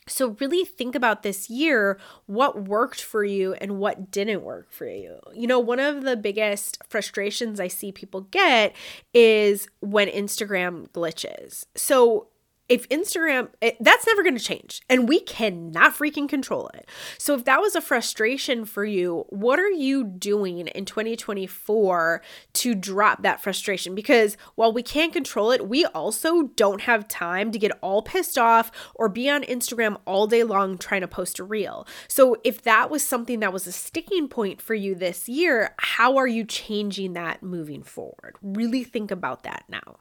So, 0.09 0.37
really 0.41 0.65
think 0.65 0.95
about 0.95 1.23
this 1.23 1.49
year 1.49 1.99
what 2.27 2.65
worked 2.65 3.01
for 3.01 3.25
you 3.25 3.55
and 3.55 3.79
what 3.79 4.11
didn't 4.11 4.43
work 4.43 4.73
for 4.73 4.87
you. 4.87 5.19
You 5.33 5.47
know, 5.47 5.61
one 5.61 5.79
of 5.79 6.03
the 6.03 6.17
biggest 6.17 6.79
frustrations 6.89 7.61
I 7.61 7.69
see 7.69 7.93
people 7.93 8.23
get 8.23 8.75
is 9.15 9.69
when 9.81 10.09
Instagram 10.09 10.89
glitches. 10.89 11.67
So, 11.77 12.29
if 12.73 12.89
Instagram, 12.89 13.51
it, 13.61 13.77
that's 13.81 14.07
never 14.07 14.23
going 14.23 14.35
to 14.35 14.43
change 14.43 14.81
and 14.89 15.07
we 15.07 15.21
cannot 15.21 15.95
freaking 15.95 16.27
control 16.27 16.71
it. 16.73 16.89
So, 17.19 17.35
if 17.35 17.45
that 17.45 17.61
was 17.61 17.77
a 17.77 17.83
frustration 17.83 18.65
for 18.65 18.83
you, 18.83 19.27
what 19.29 19.61
are 19.61 19.71
you 19.71 20.03
doing 20.03 20.67
in 20.69 20.87
2024 20.87 22.23
to 22.55 22.75
drop 22.75 23.23
that 23.25 23.43
frustration? 23.43 23.95
Because 23.95 24.39
while 24.55 24.73
we 24.73 24.83
can't 24.83 25.13
control 25.13 25.51
it, 25.51 25.69
we 25.69 25.85
also 25.85 26.45
don't 26.45 26.81
have 26.81 27.09
time 27.09 27.53
to 27.53 27.59
get 27.59 27.79
all 27.83 28.01
pissed 28.01 28.39
off 28.39 28.73
or 28.95 29.11
be 29.11 29.29
on 29.29 29.43
Instagram 29.43 29.99
all 30.07 30.27
day 30.27 30.43
long 30.43 30.79
trying 30.79 31.03
to 31.03 31.09
post 31.09 31.39
a 31.39 31.45
reel. 31.45 31.87
So, 32.09 32.37
if 32.43 32.63
that 32.63 32.89
was 32.89 33.07
something 33.07 33.41
that 33.41 33.53
was 33.53 33.67
a 33.67 33.73
sticking 33.73 34.29
point 34.29 34.63
for 34.63 34.75
you 34.75 34.95
this 34.95 35.29
year, 35.29 35.75
how 35.77 36.17
are 36.17 36.27
you 36.27 36.47
changing 36.47 37.13
that 37.13 37.43
moving 37.43 37.83
forward? 37.83 38.37
Really 38.41 38.83
think 38.83 39.11
about 39.11 39.43
that 39.43 39.65
now. 39.69 39.99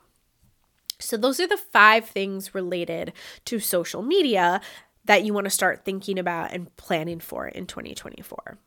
So, 1.02 1.18
those 1.18 1.40
are 1.40 1.48
the 1.48 1.58
five 1.58 2.06
things 2.06 2.56
related 2.56 3.14
to 3.46 3.60
social 3.60 4.02
media 4.02 4.62
that 5.06 5.24
you 5.24 5.34
want 5.34 5.46
to 5.46 5.52
start 5.52 5.84
thinking 5.84 6.20
about 6.20 6.52
and 6.52 6.76
planning 6.78 7.20
for 7.20 7.48
in 7.48 7.66
2024. 7.66 8.58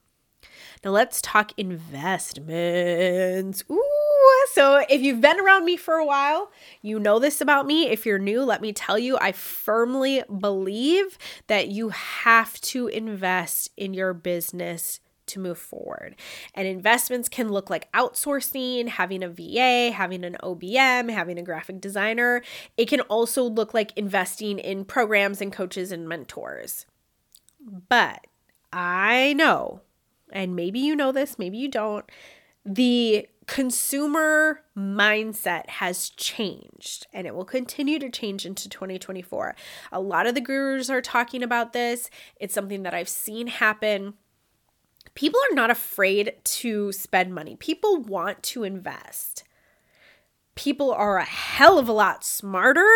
Now, 0.84 0.90
let's 0.90 1.22
talk 1.22 1.52
investments. 1.56 3.64
Ooh, 3.70 4.46
so 4.52 4.84
if 4.88 5.00
you've 5.00 5.20
been 5.20 5.40
around 5.40 5.64
me 5.64 5.76
for 5.76 5.94
a 5.94 6.04
while, 6.04 6.50
you 6.82 6.98
know 6.98 7.18
this 7.18 7.40
about 7.40 7.66
me. 7.66 7.88
If 7.88 8.04
you're 8.04 8.18
new, 8.18 8.42
let 8.42 8.60
me 8.60 8.72
tell 8.72 8.98
you, 8.98 9.16
I 9.20 9.32
firmly 9.32 10.22
believe 10.38 11.16
that 11.46 11.68
you 11.68 11.90
have 11.90 12.60
to 12.62 12.88
invest 12.88 13.70
in 13.76 13.94
your 13.94 14.12
business 14.12 15.00
to 15.34 15.40
move 15.40 15.58
forward. 15.58 16.16
And 16.54 16.66
investments 16.66 17.28
can 17.28 17.50
look 17.50 17.68
like 17.68 17.92
outsourcing, 17.92 18.88
having 18.88 19.22
a 19.22 19.28
VA, 19.28 19.92
having 19.92 20.24
an 20.24 20.36
OBM, 20.42 21.12
having 21.12 21.38
a 21.38 21.42
graphic 21.42 21.80
designer. 21.80 22.42
It 22.76 22.88
can 22.88 23.00
also 23.02 23.44
look 23.44 23.74
like 23.74 23.92
investing 23.96 24.58
in 24.58 24.84
programs 24.84 25.40
and 25.40 25.52
coaches 25.52 25.92
and 25.92 26.08
mentors. 26.08 26.86
But 27.88 28.26
I 28.72 29.34
know, 29.34 29.82
and 30.32 30.56
maybe 30.56 30.80
you 30.80 30.96
know 30.96 31.12
this, 31.12 31.38
maybe 31.38 31.58
you 31.58 31.68
don't, 31.68 32.04
the 32.64 33.28
consumer 33.46 34.62
mindset 34.76 35.68
has 35.68 36.08
changed 36.10 37.06
and 37.12 37.26
it 37.26 37.34
will 37.34 37.44
continue 37.44 37.98
to 37.98 38.08
change 38.08 38.46
into 38.46 38.68
2024. 38.68 39.54
A 39.92 40.00
lot 40.00 40.26
of 40.26 40.34
the 40.34 40.40
gurus 40.40 40.88
are 40.88 41.02
talking 41.02 41.42
about 41.42 41.72
this. 41.72 42.08
It's 42.36 42.54
something 42.54 42.82
that 42.84 42.94
I've 42.94 43.08
seen 43.08 43.48
happen 43.48 44.14
people 45.14 45.40
are 45.50 45.54
not 45.54 45.70
afraid 45.70 46.34
to 46.44 46.92
spend 46.92 47.34
money. 47.34 47.56
People 47.56 48.00
want 48.02 48.42
to 48.44 48.64
invest. 48.64 49.44
People 50.54 50.92
are 50.92 51.18
a 51.18 51.24
hell 51.24 51.78
of 51.78 51.88
a 51.88 51.92
lot 51.92 52.24
smarter 52.24 52.88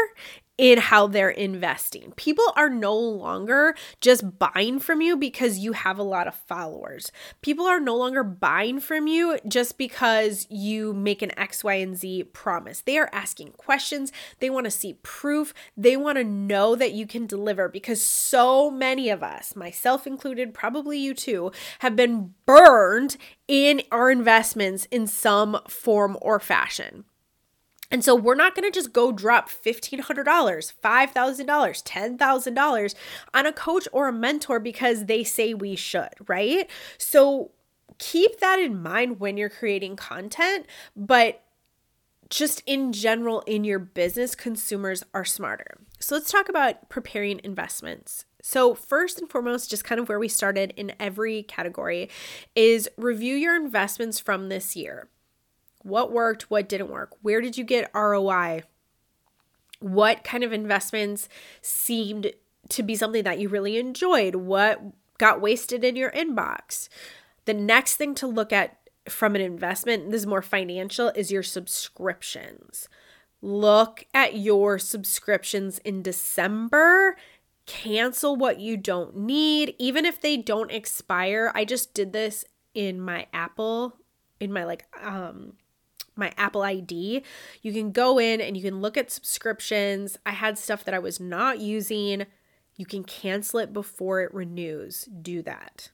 in 0.58 0.78
how 0.78 1.06
they're 1.06 1.30
investing. 1.30 2.12
People 2.16 2.52
are 2.56 2.68
no 2.68 2.94
longer 2.94 3.76
just 4.00 4.38
buying 4.40 4.80
from 4.80 5.00
you 5.00 5.16
because 5.16 5.58
you 5.58 5.72
have 5.72 5.98
a 5.98 6.02
lot 6.02 6.26
of 6.26 6.34
followers. 6.34 7.12
People 7.42 7.64
are 7.64 7.78
no 7.78 7.96
longer 7.96 8.24
buying 8.24 8.80
from 8.80 9.06
you 9.06 9.38
just 9.46 9.78
because 9.78 10.48
you 10.50 10.92
make 10.92 11.22
an 11.22 11.38
X, 11.38 11.62
Y, 11.62 11.74
and 11.74 11.96
Z 11.96 12.24
promise. 12.24 12.80
They 12.80 12.98
are 12.98 13.08
asking 13.12 13.52
questions. 13.52 14.12
They 14.40 14.50
want 14.50 14.64
to 14.64 14.70
see 14.70 14.94
proof. 15.04 15.54
They 15.76 15.96
want 15.96 16.18
to 16.18 16.24
know 16.24 16.74
that 16.74 16.92
you 16.92 17.06
can 17.06 17.26
deliver 17.26 17.68
because 17.68 18.02
so 18.02 18.68
many 18.68 19.08
of 19.10 19.22
us, 19.22 19.54
myself 19.54 20.08
included, 20.08 20.52
probably 20.52 20.98
you 20.98 21.14
too, 21.14 21.52
have 21.78 21.94
been 21.94 22.34
burned 22.46 23.16
in 23.46 23.82
our 23.92 24.10
investments 24.10 24.86
in 24.90 25.06
some 25.06 25.60
form 25.68 26.18
or 26.20 26.40
fashion. 26.40 27.04
And 27.90 28.04
so 28.04 28.14
we're 28.14 28.34
not 28.34 28.54
going 28.54 28.70
to 28.70 28.74
just 28.74 28.92
go 28.92 29.12
drop 29.12 29.48
$1,500, 29.48 30.02
$5,000, 30.04 31.82
$10,000 31.82 32.94
on 33.34 33.46
a 33.46 33.52
coach 33.52 33.88
or 33.92 34.08
a 34.08 34.12
mentor 34.12 34.60
because 34.60 35.06
they 35.06 35.24
say 35.24 35.54
we 35.54 35.74
should, 35.74 36.10
right? 36.26 36.68
So 36.98 37.52
keep 37.98 38.40
that 38.40 38.58
in 38.58 38.82
mind 38.82 39.20
when 39.20 39.36
you're 39.36 39.48
creating 39.48 39.96
content, 39.96 40.66
but 40.94 41.42
just 42.30 42.62
in 42.66 42.92
general 42.92 43.40
in 43.46 43.64
your 43.64 43.78
business, 43.78 44.34
consumers 44.34 45.02
are 45.14 45.24
smarter. 45.24 45.78
So 45.98 46.14
let's 46.14 46.30
talk 46.30 46.48
about 46.48 46.88
preparing 46.88 47.40
investments. 47.42 48.26
So, 48.40 48.74
first 48.74 49.18
and 49.18 49.28
foremost, 49.28 49.68
just 49.68 49.84
kind 49.84 50.00
of 50.00 50.08
where 50.08 50.18
we 50.18 50.28
started 50.28 50.72
in 50.76 50.92
every 51.00 51.42
category 51.42 52.08
is 52.54 52.88
review 52.96 53.34
your 53.34 53.56
investments 53.56 54.20
from 54.20 54.48
this 54.48 54.76
year. 54.76 55.08
What 55.88 56.12
worked? 56.12 56.50
What 56.50 56.68
didn't 56.68 56.90
work? 56.90 57.16
Where 57.22 57.40
did 57.40 57.56
you 57.56 57.64
get 57.64 57.90
ROI? 57.94 58.62
What 59.80 60.24
kind 60.24 60.44
of 60.44 60.52
investments 60.52 61.28
seemed 61.62 62.32
to 62.68 62.82
be 62.82 62.96
something 62.96 63.24
that 63.24 63.38
you 63.38 63.48
really 63.48 63.78
enjoyed? 63.78 64.34
What 64.34 64.80
got 65.18 65.40
wasted 65.40 65.84
in 65.84 65.96
your 65.96 66.10
inbox? 66.10 66.88
The 67.44 67.54
next 67.54 67.96
thing 67.96 68.14
to 68.16 68.26
look 68.26 68.52
at 68.52 68.78
from 69.08 69.34
an 69.34 69.40
investment, 69.40 70.10
this 70.10 70.22
is 70.22 70.26
more 70.26 70.42
financial, 70.42 71.08
is 71.14 71.32
your 71.32 71.42
subscriptions. 71.42 72.88
Look 73.40 74.04
at 74.12 74.36
your 74.36 74.78
subscriptions 74.78 75.78
in 75.78 76.02
December. 76.02 77.16
Cancel 77.66 78.34
what 78.36 78.60
you 78.60 78.76
don't 78.76 79.16
need, 79.16 79.74
even 79.78 80.04
if 80.04 80.20
they 80.20 80.36
don't 80.36 80.70
expire. 80.70 81.52
I 81.54 81.64
just 81.64 81.94
did 81.94 82.12
this 82.12 82.44
in 82.74 83.00
my 83.00 83.26
Apple, 83.32 83.96
in 84.40 84.52
my 84.52 84.64
like 84.64 84.86
um 85.02 85.54
my 86.18 86.32
Apple 86.36 86.62
ID, 86.62 87.22
you 87.62 87.72
can 87.72 87.92
go 87.92 88.18
in 88.18 88.40
and 88.40 88.56
you 88.56 88.62
can 88.62 88.80
look 88.80 88.96
at 88.96 89.10
subscriptions. 89.10 90.18
I 90.26 90.32
had 90.32 90.58
stuff 90.58 90.84
that 90.84 90.94
I 90.94 90.98
was 90.98 91.20
not 91.20 91.60
using. 91.60 92.26
You 92.76 92.86
can 92.86 93.04
cancel 93.04 93.58
it 93.60 93.72
before 93.72 94.20
it 94.22 94.34
renews. 94.34 95.08
Do 95.20 95.42
that. 95.42 95.90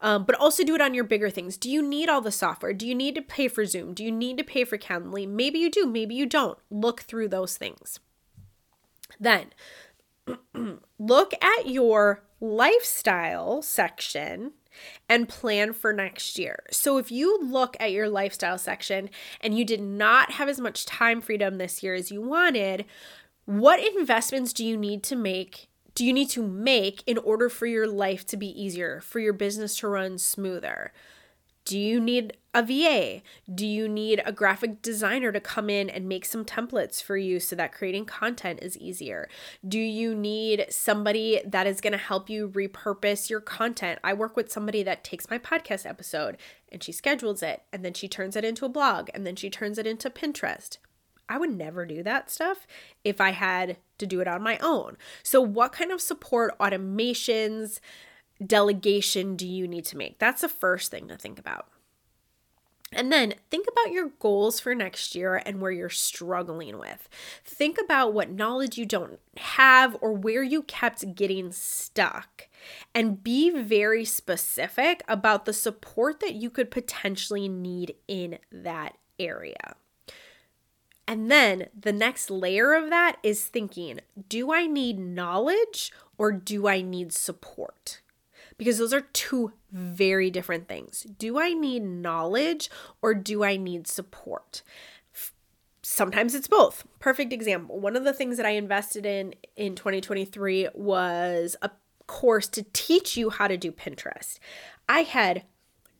Um, 0.00 0.24
but 0.24 0.36
also 0.36 0.62
do 0.62 0.74
it 0.74 0.80
on 0.80 0.94
your 0.94 1.04
bigger 1.04 1.30
things. 1.30 1.56
Do 1.56 1.70
you 1.70 1.82
need 1.82 2.08
all 2.08 2.20
the 2.20 2.30
software? 2.30 2.72
Do 2.72 2.86
you 2.86 2.94
need 2.94 3.16
to 3.16 3.22
pay 3.22 3.48
for 3.48 3.64
Zoom? 3.64 3.94
Do 3.94 4.04
you 4.04 4.12
need 4.12 4.38
to 4.38 4.44
pay 4.44 4.64
for 4.64 4.78
Calendly? 4.78 5.28
Maybe 5.28 5.58
you 5.58 5.70
do, 5.70 5.86
maybe 5.86 6.14
you 6.14 6.26
don't. 6.26 6.58
Look 6.70 7.02
through 7.02 7.28
those 7.28 7.56
things. 7.56 7.98
Then 9.18 9.46
look 10.98 11.32
at 11.42 11.66
your 11.66 12.22
lifestyle 12.40 13.62
section 13.62 14.52
and 15.08 15.28
plan 15.28 15.72
for 15.72 15.92
next 15.92 16.38
year. 16.38 16.64
So 16.70 16.98
if 16.98 17.10
you 17.10 17.38
look 17.42 17.76
at 17.80 17.92
your 17.92 18.08
lifestyle 18.08 18.58
section 18.58 19.10
and 19.40 19.56
you 19.56 19.64
did 19.64 19.80
not 19.80 20.32
have 20.32 20.48
as 20.48 20.60
much 20.60 20.86
time 20.86 21.20
freedom 21.20 21.58
this 21.58 21.82
year 21.82 21.94
as 21.94 22.10
you 22.10 22.20
wanted, 22.20 22.84
what 23.44 23.80
investments 23.80 24.52
do 24.52 24.64
you 24.64 24.76
need 24.76 25.02
to 25.04 25.16
make? 25.16 25.68
Do 25.94 26.04
you 26.04 26.12
need 26.12 26.30
to 26.30 26.42
make 26.42 27.02
in 27.06 27.18
order 27.18 27.48
for 27.48 27.66
your 27.66 27.86
life 27.86 28.26
to 28.26 28.36
be 28.36 28.48
easier, 28.48 29.00
for 29.00 29.18
your 29.18 29.32
business 29.32 29.78
to 29.78 29.88
run 29.88 30.18
smoother? 30.18 30.92
Do 31.68 31.78
you 31.78 32.00
need 32.00 32.34
a 32.54 32.62
VA? 32.62 33.20
Do 33.54 33.66
you 33.66 33.90
need 33.90 34.22
a 34.24 34.32
graphic 34.32 34.80
designer 34.80 35.32
to 35.32 35.38
come 35.38 35.68
in 35.68 35.90
and 35.90 36.08
make 36.08 36.24
some 36.24 36.42
templates 36.42 37.02
for 37.02 37.18
you 37.18 37.38
so 37.38 37.54
that 37.56 37.74
creating 37.74 38.06
content 38.06 38.60
is 38.62 38.78
easier? 38.78 39.28
Do 39.68 39.78
you 39.78 40.14
need 40.14 40.64
somebody 40.70 41.42
that 41.44 41.66
is 41.66 41.82
going 41.82 41.92
to 41.92 41.98
help 41.98 42.30
you 42.30 42.48
repurpose 42.48 43.28
your 43.28 43.42
content? 43.42 43.98
I 44.02 44.14
work 44.14 44.34
with 44.34 44.50
somebody 44.50 44.82
that 44.84 45.04
takes 45.04 45.28
my 45.28 45.36
podcast 45.36 45.84
episode 45.84 46.38
and 46.72 46.82
she 46.82 46.90
schedules 46.90 47.42
it 47.42 47.64
and 47.70 47.84
then 47.84 47.92
she 47.92 48.08
turns 48.08 48.34
it 48.34 48.46
into 48.46 48.64
a 48.64 48.70
blog 48.70 49.10
and 49.12 49.26
then 49.26 49.36
she 49.36 49.50
turns 49.50 49.76
it 49.76 49.86
into 49.86 50.08
Pinterest. 50.08 50.78
I 51.28 51.36
would 51.36 51.54
never 51.54 51.84
do 51.84 52.02
that 52.02 52.30
stuff 52.30 52.66
if 53.04 53.20
I 53.20 53.32
had 53.32 53.76
to 53.98 54.06
do 54.06 54.20
it 54.20 54.28
on 54.28 54.42
my 54.42 54.56
own. 54.62 54.96
So, 55.22 55.42
what 55.42 55.72
kind 55.72 55.92
of 55.92 56.00
support, 56.00 56.58
automations, 56.58 57.80
delegation 58.44 59.36
do 59.36 59.46
you 59.46 59.66
need 59.66 59.84
to 59.86 59.96
make? 59.96 60.18
That's 60.18 60.42
the 60.42 60.48
first 60.48 60.90
thing 60.90 61.08
to 61.08 61.16
think 61.16 61.38
about. 61.38 61.68
And 62.90 63.12
then 63.12 63.34
think 63.50 63.66
about 63.70 63.92
your 63.92 64.12
goals 64.18 64.60
for 64.60 64.74
next 64.74 65.14
year 65.14 65.42
and 65.44 65.60
where 65.60 65.70
you're 65.70 65.90
struggling 65.90 66.78
with. 66.78 67.08
Think 67.44 67.78
about 67.78 68.14
what 68.14 68.30
knowledge 68.30 68.78
you 68.78 68.86
don't 68.86 69.18
have 69.36 69.96
or 70.00 70.12
where 70.14 70.42
you 70.42 70.62
kept 70.62 71.14
getting 71.14 71.52
stuck. 71.52 72.48
And 72.94 73.22
be 73.22 73.50
very 73.50 74.04
specific 74.06 75.02
about 75.06 75.44
the 75.44 75.52
support 75.52 76.20
that 76.20 76.34
you 76.34 76.48
could 76.48 76.70
potentially 76.70 77.46
need 77.46 77.94
in 78.08 78.38
that 78.50 78.96
area. 79.18 79.76
And 81.06 81.30
then 81.30 81.68
the 81.78 81.92
next 81.92 82.30
layer 82.30 82.74
of 82.74 82.90
that 82.90 83.16
is 83.22 83.44
thinking 83.44 84.00
do 84.28 84.52
I 84.52 84.66
need 84.66 84.98
knowledge 84.98 85.92
or 86.16 86.32
do 86.32 86.66
I 86.66 86.80
need 86.80 87.12
support? 87.12 88.00
Because 88.58 88.78
those 88.78 88.92
are 88.92 89.00
two 89.00 89.52
very 89.72 90.30
different 90.30 90.68
things. 90.68 91.06
Do 91.18 91.38
I 91.38 91.54
need 91.54 91.82
knowledge 91.84 92.68
or 93.00 93.14
do 93.14 93.44
I 93.44 93.56
need 93.56 93.86
support? 93.86 94.62
Sometimes 95.82 96.34
it's 96.34 96.48
both. 96.48 96.86
Perfect 96.98 97.32
example. 97.32 97.80
One 97.80 97.96
of 97.96 98.04
the 98.04 98.12
things 98.12 98.36
that 98.36 98.44
I 98.44 98.50
invested 98.50 99.06
in 99.06 99.34
in 99.56 99.74
2023 99.74 100.68
was 100.74 101.56
a 101.62 101.70
course 102.06 102.48
to 102.48 102.64
teach 102.72 103.16
you 103.16 103.30
how 103.30 103.48
to 103.48 103.56
do 103.56 103.72
Pinterest. 103.72 104.38
I 104.88 105.00
had 105.02 105.44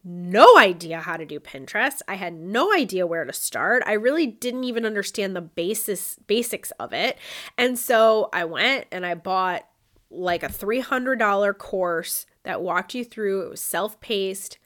no 0.04 0.58
idea 0.58 1.00
how 1.00 1.16
to 1.16 1.26
do 1.26 1.38
Pinterest. 1.38 2.00
I 2.08 2.14
had 2.14 2.34
no 2.34 2.72
idea 2.72 3.06
where 3.06 3.24
to 3.24 3.32
start. 3.32 3.82
I 3.86 3.92
really 3.92 4.26
didn't 4.26 4.64
even 4.64 4.84
understand 4.84 5.36
the 5.36 5.40
basis 5.40 6.18
basics 6.26 6.70
of 6.72 6.92
it. 6.92 7.18
And 7.56 7.78
so 7.78 8.28
I 8.32 8.44
went 8.44 8.86
and 8.90 9.04
I 9.04 9.14
bought 9.14 9.66
like 10.10 10.42
a 10.42 10.48
$300 10.48 11.58
course 11.58 12.26
that 12.48 12.62
walked 12.62 12.94
you 12.94 13.04
through. 13.04 13.42
It 13.42 13.50
was 13.50 13.60
self 13.60 14.00
paced 14.00 14.56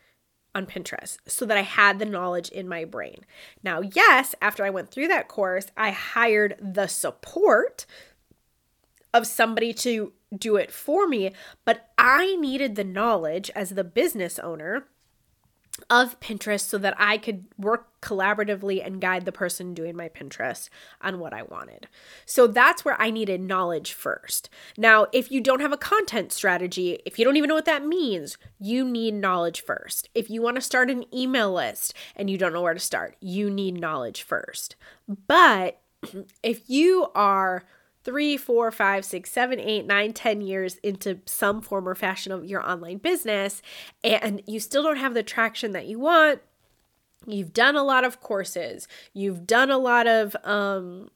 on 0.54 0.66
Pinterest 0.66 1.18
so 1.26 1.44
that 1.44 1.56
I 1.56 1.62
had 1.62 1.98
the 1.98 2.04
knowledge 2.04 2.48
in 2.50 2.68
my 2.68 2.84
brain. 2.84 3.26
Now, 3.64 3.80
yes, 3.80 4.36
after 4.40 4.64
I 4.64 4.70
went 4.70 4.88
through 4.88 5.08
that 5.08 5.26
course, 5.26 5.66
I 5.76 5.90
hired 5.90 6.54
the 6.60 6.86
support 6.86 7.84
of 9.12 9.26
somebody 9.26 9.74
to 9.74 10.12
do 10.32 10.54
it 10.54 10.70
for 10.70 11.08
me, 11.08 11.32
but 11.64 11.90
I 11.98 12.36
needed 12.36 12.76
the 12.76 12.84
knowledge 12.84 13.50
as 13.56 13.70
the 13.70 13.82
business 13.82 14.38
owner 14.38 14.86
of 15.88 16.20
Pinterest 16.20 16.60
so 16.60 16.78
that 16.78 16.94
I 16.98 17.16
could 17.16 17.46
work 17.56 17.88
collaboratively 18.00 18.84
and 18.84 19.00
guide 19.00 19.24
the 19.24 19.32
person 19.32 19.74
doing 19.74 19.96
my 19.96 20.08
Pinterest 20.08 20.68
on 21.00 21.18
what 21.18 21.32
I 21.32 21.42
wanted. 21.42 21.88
So 22.26 22.46
that's 22.46 22.84
where 22.84 23.00
I 23.00 23.10
needed 23.10 23.40
knowledge 23.40 23.92
first. 23.92 24.50
Now, 24.76 25.06
if 25.12 25.30
you 25.30 25.40
don't 25.40 25.60
have 25.60 25.72
a 25.72 25.78
content 25.78 26.32
strategy, 26.32 27.00
if 27.06 27.18
you 27.18 27.24
don't 27.24 27.36
even 27.36 27.48
know 27.48 27.54
what 27.54 27.64
that 27.64 27.86
means, 27.86 28.36
you 28.58 28.84
need 28.84 29.14
knowledge 29.14 29.62
first. 29.62 30.08
If 30.14 30.28
you 30.28 30.42
want 30.42 30.56
to 30.56 30.60
start 30.62 30.90
an 30.90 31.04
email 31.14 31.52
list 31.52 31.94
and 32.16 32.28
you 32.28 32.36
don't 32.36 32.52
know 32.52 32.62
where 32.62 32.74
to 32.74 32.80
start, 32.80 33.16
you 33.20 33.48
need 33.48 33.80
knowledge 33.80 34.22
first. 34.22 34.76
But 35.26 35.80
if 36.42 36.68
you 36.68 37.08
are 37.14 37.64
three, 38.04 38.36
four, 38.36 38.70
five, 38.70 39.04
six, 39.04 39.30
seven, 39.30 39.60
eight, 39.60 39.86
nine, 39.86 40.12
ten 40.12 40.40
years 40.40 40.76
into 40.76 41.20
some 41.26 41.60
form 41.60 41.88
or 41.88 41.94
fashion 41.94 42.32
of 42.32 42.44
your 42.44 42.68
online 42.68 42.98
business, 42.98 43.62
and 44.02 44.42
you 44.46 44.60
still 44.60 44.82
don't 44.82 44.96
have 44.96 45.14
the 45.14 45.22
traction 45.22 45.72
that 45.72 45.86
you 45.86 45.98
want, 45.98 46.40
you've 47.26 47.52
done 47.52 47.76
a 47.76 47.84
lot 47.84 48.04
of 48.04 48.20
courses, 48.20 48.88
you've 49.12 49.46
done 49.46 49.70
a 49.70 49.78
lot 49.78 50.06
of 50.06 50.36
um, 50.44 51.10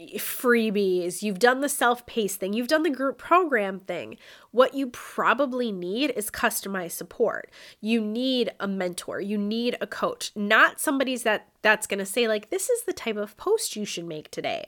freebies, 0.00 1.22
you've 1.22 1.38
done 1.38 1.60
the 1.60 1.68
self 1.68 2.04
paced 2.06 2.40
thing, 2.40 2.52
you've 2.52 2.68
done 2.68 2.82
the 2.82 2.90
group 2.90 3.18
program 3.18 3.80
thing. 3.80 4.18
What 4.50 4.74
you 4.74 4.88
probably 4.88 5.72
need 5.72 6.10
is 6.10 6.30
customized 6.30 6.92
support. 6.92 7.50
You 7.80 8.00
need 8.00 8.50
a 8.60 8.68
mentor, 8.68 9.20
you 9.20 9.38
need 9.38 9.76
a 9.80 9.86
coach, 9.86 10.32
not 10.34 10.80
somebody's 10.80 11.22
that 11.22 11.48
that's 11.62 11.86
going 11.86 11.98
to 11.98 12.06
say 12.06 12.28
like 12.28 12.50
this 12.50 12.68
is 12.70 12.82
the 12.84 12.92
type 12.92 13.16
of 13.16 13.36
post 13.36 13.76
you 13.76 13.84
should 13.84 14.06
make 14.06 14.30
today. 14.30 14.66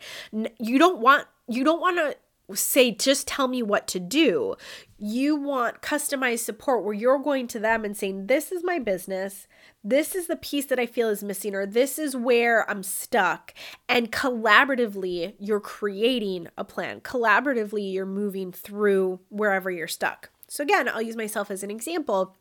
You 0.58 0.78
don't 0.78 1.00
want 1.00 1.26
you 1.46 1.64
don't 1.64 1.80
want 1.80 1.96
to 1.96 2.16
say 2.54 2.90
just 2.90 3.28
tell 3.28 3.48
me 3.48 3.62
what 3.62 3.86
to 3.88 4.00
do. 4.00 4.56
You 4.98 5.36
want 5.36 5.82
customized 5.82 6.40
support 6.40 6.84
where 6.84 6.94
you're 6.94 7.18
going 7.18 7.46
to 7.48 7.58
them 7.58 7.84
and 7.84 7.96
saying 7.96 8.26
this 8.26 8.50
is 8.50 8.64
my 8.64 8.78
business 8.78 9.46
this 9.84 10.14
is 10.14 10.26
the 10.26 10.36
piece 10.36 10.66
that 10.66 10.78
I 10.78 10.86
feel 10.86 11.08
is 11.08 11.22
missing, 11.22 11.54
or 11.54 11.64
this 11.64 11.98
is 11.98 12.16
where 12.16 12.68
I'm 12.68 12.82
stuck. 12.82 13.54
And 13.88 14.10
collaboratively, 14.10 15.34
you're 15.38 15.60
creating 15.60 16.48
a 16.58 16.64
plan. 16.64 17.00
Collaboratively, 17.00 17.92
you're 17.92 18.06
moving 18.06 18.52
through 18.52 19.20
wherever 19.28 19.70
you're 19.70 19.86
stuck. 19.86 20.30
So, 20.48 20.62
again, 20.62 20.88
I'll 20.88 21.02
use 21.02 21.16
myself 21.16 21.50
as 21.50 21.62
an 21.62 21.70
example. 21.70 22.34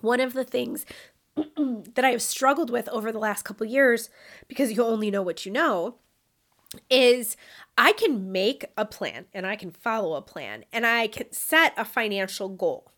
One 0.00 0.20
of 0.20 0.32
the 0.32 0.44
things 0.44 0.86
that 1.36 2.04
I 2.04 2.10
have 2.10 2.22
struggled 2.22 2.70
with 2.70 2.88
over 2.88 3.12
the 3.12 3.18
last 3.18 3.42
couple 3.42 3.66
years, 3.66 4.08
because 4.48 4.72
you 4.72 4.82
only 4.82 5.10
know 5.10 5.22
what 5.22 5.44
you 5.44 5.52
know, 5.52 5.96
is 6.90 7.36
I 7.76 7.92
can 7.92 8.30
make 8.32 8.66
a 8.76 8.84
plan 8.84 9.26
and 9.32 9.46
I 9.46 9.56
can 9.56 9.70
follow 9.70 10.14
a 10.14 10.22
plan 10.22 10.64
and 10.72 10.86
I 10.86 11.06
can 11.08 11.32
set 11.32 11.74
a 11.76 11.84
financial 11.84 12.48
goal. 12.48 12.90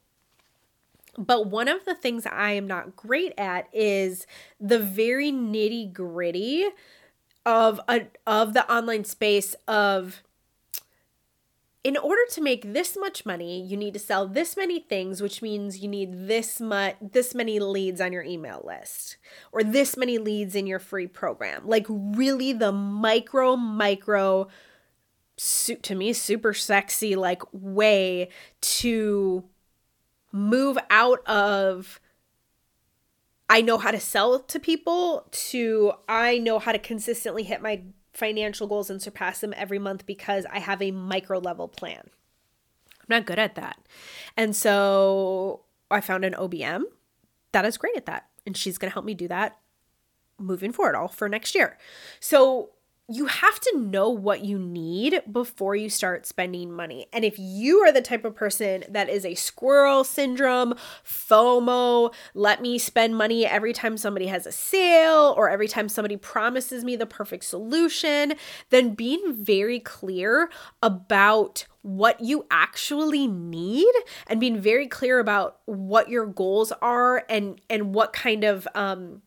But 1.18 1.46
one 1.46 1.68
of 1.68 1.84
the 1.84 1.94
things 1.94 2.26
I 2.26 2.52
am 2.52 2.66
not 2.66 2.94
great 2.94 3.32
at 3.38 3.68
is 3.72 4.26
the 4.60 4.78
very 4.78 5.32
nitty 5.32 5.92
gritty 5.92 6.68
of 7.46 7.80
a, 7.88 8.08
of 8.26 8.52
the 8.52 8.70
online 8.70 9.04
space 9.04 9.54
of 9.66 10.22
in 11.86 11.96
order 11.96 12.22
to 12.28 12.40
make 12.40 12.72
this 12.72 12.96
much 12.98 13.24
money, 13.24 13.62
you 13.62 13.76
need 13.76 13.94
to 13.94 14.00
sell 14.00 14.26
this 14.26 14.56
many 14.56 14.80
things, 14.80 15.22
which 15.22 15.40
means 15.40 15.78
you 15.78 15.86
need 15.86 16.26
this 16.26 16.60
much 16.60 16.96
this 17.00 17.32
many 17.32 17.60
leads 17.60 18.00
on 18.00 18.12
your 18.12 18.24
email 18.24 18.60
list 18.66 19.18
or 19.52 19.62
this 19.62 19.96
many 19.96 20.18
leads 20.18 20.56
in 20.56 20.66
your 20.66 20.80
free 20.80 21.06
program. 21.06 21.62
Like 21.64 21.86
really 21.88 22.52
the 22.52 22.72
micro 22.72 23.54
micro 23.54 24.48
to 25.82 25.94
me 25.94 26.12
super 26.12 26.52
sexy 26.52 27.14
like 27.14 27.42
way 27.52 28.30
to 28.62 29.44
move 30.32 30.76
out 30.90 31.24
of 31.24 32.00
I 33.48 33.60
know 33.60 33.78
how 33.78 33.92
to 33.92 34.00
sell 34.00 34.40
to 34.40 34.58
people 34.58 35.28
to 35.30 35.92
I 36.08 36.38
know 36.38 36.58
how 36.58 36.72
to 36.72 36.80
consistently 36.80 37.44
hit 37.44 37.62
my 37.62 37.82
financial 38.16 38.66
goals 38.66 38.90
and 38.90 39.00
surpass 39.00 39.40
them 39.40 39.54
every 39.56 39.78
month 39.78 40.06
because 40.06 40.46
I 40.50 40.58
have 40.58 40.80
a 40.80 40.90
micro 40.90 41.38
level 41.38 41.68
plan. 41.68 42.10
I'm 43.00 43.06
not 43.08 43.26
good 43.26 43.38
at 43.38 43.54
that. 43.54 43.78
And 44.36 44.56
so 44.56 45.62
I 45.90 46.00
found 46.00 46.24
an 46.24 46.34
OBM 46.34 46.82
that 47.52 47.64
is 47.64 47.78
great 47.78 47.96
at 47.96 48.06
that. 48.06 48.26
And 48.44 48.56
she's 48.56 48.78
going 48.78 48.90
to 48.90 48.94
help 48.94 49.04
me 49.04 49.14
do 49.14 49.28
that 49.28 49.58
moving 50.38 50.72
forward, 50.72 50.94
all 50.94 51.08
for 51.08 51.28
next 51.28 51.54
year. 51.54 51.78
So 52.20 52.70
you 53.08 53.26
have 53.26 53.60
to 53.60 53.78
know 53.78 54.10
what 54.10 54.44
you 54.44 54.58
need 54.58 55.22
before 55.30 55.76
you 55.76 55.88
start 55.88 56.26
spending 56.26 56.72
money. 56.72 57.06
And 57.12 57.24
if 57.24 57.38
you 57.38 57.78
are 57.80 57.92
the 57.92 58.02
type 58.02 58.24
of 58.24 58.34
person 58.34 58.82
that 58.88 59.08
is 59.08 59.24
a 59.24 59.36
squirrel 59.36 60.02
syndrome, 60.02 60.74
FOMO, 61.04 62.12
let 62.34 62.60
me 62.60 62.78
spend 62.78 63.16
money 63.16 63.46
every 63.46 63.72
time 63.72 63.96
somebody 63.96 64.26
has 64.26 64.44
a 64.44 64.50
sale 64.50 65.34
or 65.36 65.48
every 65.48 65.68
time 65.68 65.88
somebody 65.88 66.16
promises 66.16 66.84
me 66.84 66.96
the 66.96 67.06
perfect 67.06 67.44
solution, 67.44 68.34
then 68.70 68.94
being 68.94 69.32
very 69.32 69.78
clear 69.78 70.50
about 70.82 71.64
what 71.82 72.20
you 72.20 72.44
actually 72.50 73.28
need 73.28 73.92
and 74.26 74.40
being 74.40 74.58
very 74.58 74.88
clear 74.88 75.20
about 75.20 75.58
what 75.66 76.08
your 76.08 76.26
goals 76.26 76.72
are 76.82 77.24
and 77.28 77.60
and 77.70 77.94
what 77.94 78.12
kind 78.12 78.42
of 78.42 78.66
um 78.74 79.22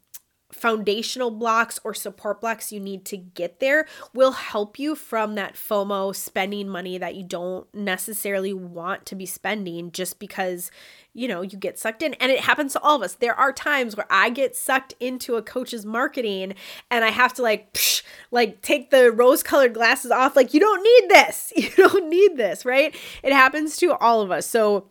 foundational 0.51 1.29
blocks 1.29 1.79
or 1.83 1.93
support 1.93 2.41
blocks 2.41 2.71
you 2.71 2.79
need 2.79 3.05
to 3.05 3.15
get 3.15 3.59
there 3.59 3.85
will 4.13 4.31
help 4.31 4.79
you 4.79 4.95
from 4.95 5.35
that 5.35 5.53
FOMO 5.53 6.15
spending 6.15 6.67
money 6.67 6.97
that 6.97 7.15
you 7.15 7.23
don't 7.23 7.71
necessarily 7.73 8.53
want 8.53 9.05
to 9.05 9.15
be 9.15 9.27
spending 9.27 9.91
just 9.91 10.17
because 10.17 10.71
you 11.13 11.27
know 11.27 11.41
you 11.41 11.57
get 11.57 11.77
sucked 11.77 12.01
in. 12.01 12.15
And 12.15 12.31
it 12.31 12.39
happens 12.39 12.73
to 12.73 12.81
all 12.81 12.95
of 12.95 13.03
us. 13.03 13.15
There 13.15 13.35
are 13.35 13.53
times 13.53 13.95
where 13.95 14.07
i 14.09 14.29
get 14.29 14.55
sucked 14.55 14.95
into 14.99 15.35
a 15.35 15.41
coach's 15.41 15.85
marketing 15.85 16.55
and 16.89 17.05
i 17.05 17.09
have 17.09 17.33
to 17.35 17.41
like 17.41 17.71
psh, 17.73 18.01
like 18.31 18.61
take 18.61 18.89
the 18.89 19.11
rose 19.11 19.43
colored 19.43 19.73
glasses 19.73 20.11
off 20.11 20.35
like 20.35 20.53
you 20.53 20.59
don't 20.59 20.83
need 20.83 21.09
this. 21.09 21.53
You 21.59 21.69
don't 21.75 22.09
need 22.09 22.37
this 22.37 22.65
right? 22.65 22.95
It 23.21 23.33
happens 23.33 23.77
to 23.77 23.93
all 23.95 24.21
of 24.21 24.31
us. 24.31 24.47
So 24.47 24.89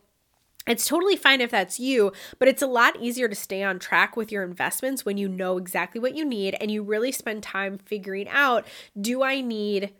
It's 0.69 0.87
totally 0.87 1.15
fine 1.15 1.41
if 1.41 1.49
that's 1.49 1.79
you, 1.79 2.13
but 2.37 2.47
it's 2.47 2.61
a 2.61 2.67
lot 2.67 3.01
easier 3.01 3.27
to 3.27 3.35
stay 3.35 3.63
on 3.63 3.79
track 3.79 4.15
with 4.15 4.31
your 4.31 4.43
investments 4.43 5.03
when 5.03 5.17
you 5.17 5.27
know 5.27 5.57
exactly 5.57 5.99
what 5.99 6.15
you 6.15 6.23
need 6.23 6.55
and 6.61 6.69
you 6.69 6.83
really 6.83 7.11
spend 7.11 7.41
time 7.41 7.79
figuring 7.79 8.29
out 8.29 8.67
do 8.99 9.23
I 9.23 9.41
need 9.41 9.93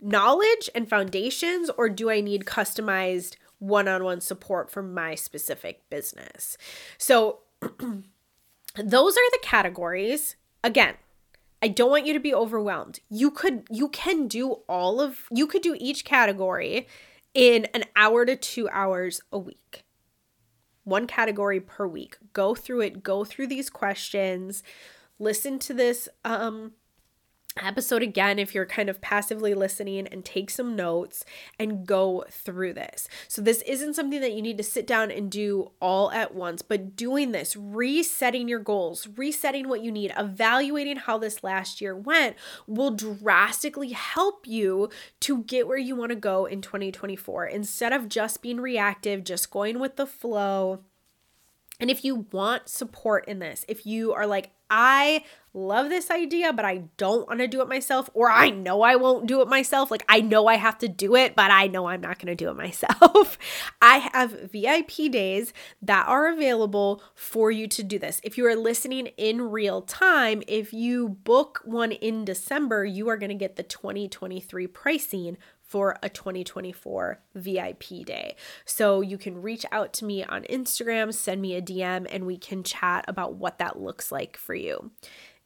knowledge 0.00 0.70
and 0.74 0.88
foundations 0.88 1.70
or 1.76 1.90
do 1.90 2.10
I 2.10 2.22
need 2.22 2.46
customized 2.46 3.36
one 3.58 3.86
on 3.86 4.02
one 4.02 4.22
support 4.22 4.70
for 4.70 4.82
my 4.82 5.14
specific 5.14 5.88
business? 5.90 6.56
So, 6.96 7.40
those 7.60 9.16
are 9.16 9.30
the 9.30 9.38
categories. 9.42 10.36
Again, 10.64 10.94
I 11.62 11.68
don't 11.68 11.90
want 11.90 12.06
you 12.06 12.14
to 12.14 12.20
be 12.20 12.34
overwhelmed. 12.34 13.00
You 13.10 13.30
could 13.30 13.66
you 13.70 13.88
can 13.88 14.26
do 14.26 14.52
all 14.68 15.00
of 15.00 15.26
you 15.30 15.46
could 15.46 15.62
do 15.62 15.76
each 15.78 16.04
category 16.04 16.88
in 17.34 17.66
an 17.66 17.84
hour 17.96 18.26
to 18.26 18.36
2 18.36 18.68
hours 18.70 19.20
a 19.32 19.38
week. 19.38 19.81
One 20.84 21.06
category 21.06 21.60
per 21.60 21.86
week. 21.86 22.16
Go 22.32 22.54
through 22.54 22.80
it, 22.80 23.02
go 23.02 23.24
through 23.24 23.46
these 23.46 23.70
questions, 23.70 24.62
listen 25.18 25.58
to 25.60 25.74
this 25.74 26.08
um 26.24 26.72
episode 27.60 28.02
again 28.02 28.38
if 28.38 28.54
you're 28.54 28.66
kind 28.66 28.88
of 28.88 29.00
passively 29.00 29.54
listening 29.54 30.06
and 30.06 30.24
take 30.24 30.50
some 30.50 30.74
notes 30.74 31.24
and 31.58 31.86
go 31.86 32.24
through 32.30 32.74
this. 32.74 33.08
So, 33.28 33.42
this 33.42 33.62
isn't 33.62 33.94
something 33.94 34.20
that 34.20 34.32
you 34.32 34.42
need 34.42 34.58
to 34.58 34.64
sit 34.64 34.86
down 34.86 35.10
and 35.10 35.30
do 35.30 35.72
all 35.80 36.10
at 36.12 36.34
once, 36.34 36.62
but 36.62 36.96
doing 36.96 37.32
this, 37.32 37.56
resetting 37.56 38.48
your 38.48 38.58
goals, 38.58 39.08
resetting 39.16 39.68
what 39.68 39.82
you 39.82 39.92
need, 39.92 40.12
evaluating 40.16 40.96
how 40.96 41.18
this 41.18 41.44
last 41.44 41.80
year 41.80 41.96
went 41.96 42.36
will 42.66 42.90
drastically 42.90 43.90
help 43.90 44.46
you 44.46 44.88
to 45.20 45.42
get 45.44 45.66
where 45.66 45.78
you 45.78 45.96
want 45.96 46.10
to 46.10 46.16
go 46.16 46.46
in 46.46 46.60
2024 46.62 47.46
instead 47.46 47.92
of 47.92 48.08
just 48.08 48.42
being 48.42 48.60
reactive, 48.60 49.24
just 49.24 49.50
going 49.50 49.78
with 49.78 49.96
the 49.96 50.06
flow. 50.06 50.80
And 51.80 51.90
if 51.90 52.04
you 52.04 52.26
want 52.30 52.68
support 52.68 53.26
in 53.26 53.40
this, 53.40 53.64
if 53.66 53.84
you 53.84 54.12
are 54.12 54.26
like, 54.26 54.52
I 54.74 55.24
love 55.52 55.90
this 55.90 56.10
idea, 56.10 56.50
but 56.50 56.64
I 56.64 56.84
don't 56.96 57.28
want 57.28 57.40
to 57.40 57.46
do 57.46 57.60
it 57.60 57.68
myself, 57.68 58.08
or 58.14 58.30
I 58.30 58.48
know 58.48 58.80
I 58.80 58.96
won't 58.96 59.26
do 59.26 59.42
it 59.42 59.48
myself. 59.48 59.90
Like, 59.90 60.02
I 60.08 60.22
know 60.22 60.46
I 60.46 60.54
have 60.54 60.78
to 60.78 60.88
do 60.88 61.14
it, 61.14 61.36
but 61.36 61.50
I 61.50 61.66
know 61.66 61.88
I'm 61.88 62.00
not 62.00 62.18
going 62.18 62.34
to 62.34 62.44
do 62.44 62.48
it 62.50 62.56
myself. 62.56 63.36
I 63.82 63.98
have 63.98 64.50
VIP 64.50 65.12
days 65.12 65.52
that 65.82 66.08
are 66.08 66.32
available 66.32 67.02
for 67.14 67.50
you 67.50 67.68
to 67.68 67.82
do 67.82 67.98
this. 67.98 68.18
If 68.24 68.38
you 68.38 68.46
are 68.46 68.56
listening 68.56 69.08
in 69.18 69.42
real 69.42 69.82
time, 69.82 70.42
if 70.48 70.72
you 70.72 71.10
book 71.10 71.60
one 71.66 71.92
in 71.92 72.24
December, 72.24 72.86
you 72.86 73.10
are 73.10 73.18
going 73.18 73.28
to 73.28 73.34
get 73.34 73.56
the 73.56 73.62
2023 73.62 74.66
pricing 74.68 75.36
for 75.72 75.96
a 76.02 76.10
2024 76.10 77.18
VIP 77.34 78.04
day. 78.04 78.36
So 78.66 79.00
you 79.00 79.16
can 79.16 79.40
reach 79.40 79.64
out 79.72 79.94
to 79.94 80.04
me 80.04 80.22
on 80.22 80.42
Instagram, 80.42 81.14
send 81.14 81.40
me 81.40 81.56
a 81.56 81.62
DM, 81.62 82.06
and 82.10 82.26
we 82.26 82.36
can 82.36 82.62
chat 82.62 83.06
about 83.08 83.36
what 83.36 83.58
that 83.58 83.80
looks 83.80 84.12
like 84.12 84.36
for 84.36 84.54
you. 84.54 84.90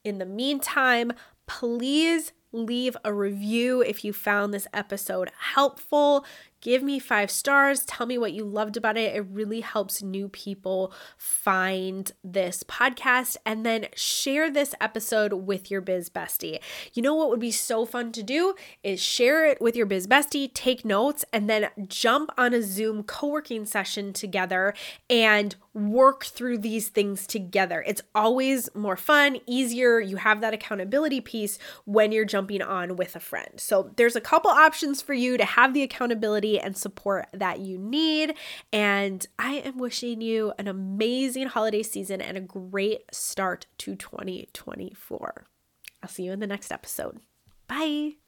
In 0.03 0.17
the 0.17 0.25
meantime, 0.25 1.13
please 1.45 2.33
leave 2.51 2.97
a 3.05 3.13
review 3.13 3.81
if 3.81 4.03
you 4.03 4.11
found 4.11 4.53
this 4.53 4.67
episode 4.73 5.31
helpful. 5.39 6.25
Give 6.61 6.81
me 6.81 6.99
five 6.99 7.29
stars. 7.29 7.85
Tell 7.85 8.07
me 8.07 8.17
what 8.17 8.33
you 8.33 8.43
loved 8.43 8.77
about 8.77 8.97
it. 8.97 9.15
It 9.15 9.25
really 9.29 9.61
helps 9.61 10.01
new 10.01 10.27
people 10.29 10.91
find 11.17 12.11
this 12.23 12.63
podcast. 12.63 13.37
And 13.45 13.65
then 13.65 13.87
share 13.95 14.49
this 14.49 14.73
episode 14.81 15.33
with 15.33 15.69
your 15.69 15.81
biz 15.81 16.09
bestie. 16.09 16.59
You 16.93 17.01
know 17.01 17.13
what 17.13 17.29
would 17.29 17.39
be 17.39 17.51
so 17.51 17.85
fun 17.85 18.11
to 18.13 18.23
do 18.23 18.55
is 18.83 19.01
share 19.01 19.45
it 19.45 19.61
with 19.61 19.75
your 19.75 19.85
biz 19.85 20.07
bestie, 20.07 20.53
take 20.53 20.83
notes, 20.83 21.23
and 21.31 21.49
then 21.49 21.69
jump 21.87 22.31
on 22.37 22.53
a 22.53 22.61
Zoom 22.61 23.03
co 23.03 23.27
working 23.27 23.65
session 23.65 24.13
together 24.13 24.73
and 25.09 25.55
work 25.73 26.25
through 26.25 26.57
these 26.57 26.89
things 26.89 27.27
together. 27.27 27.83
It's 27.85 28.01
always 28.15 28.73
more 28.73 28.97
fun, 28.97 29.37
easier. 29.45 29.99
You 29.99 30.15
have 30.17 30.41
that 30.41 30.53
accountability 30.53 31.21
piece 31.21 31.59
when 31.85 32.11
you're 32.11 32.25
jumping 32.25 32.61
on 32.61 32.95
with 32.95 33.15
a 33.15 33.19
friend. 33.19 33.51
So 33.57 33.91
there's 33.95 34.15
a 34.15 34.21
couple 34.21 34.49
options 34.49 35.01
for 35.01 35.13
you 35.13 35.37
to 35.37 35.45
have 35.45 35.73
the 35.73 35.83
accountability 35.83 36.46
and 36.55 36.77
support 36.77 37.27
that 37.33 37.59
you 37.59 37.77
need. 37.77 38.33
And 38.71 39.25
I 39.37 39.55
am 39.55 39.77
wishing 39.77 40.21
you 40.21 40.53
an 40.57 40.67
amazing 40.67 41.47
holiday 41.47 41.83
season 41.83 42.21
and 42.21 42.37
a 42.37 42.41
great 42.41 43.03
start 43.11 43.65
to 43.79 43.95
2024. 43.95 45.45
I'll 46.03 46.09
see 46.09 46.23
you 46.23 46.31
in 46.31 46.39
the 46.39 46.47
next 46.47 46.71
episode. 46.71 47.19
Bye. 47.67 48.26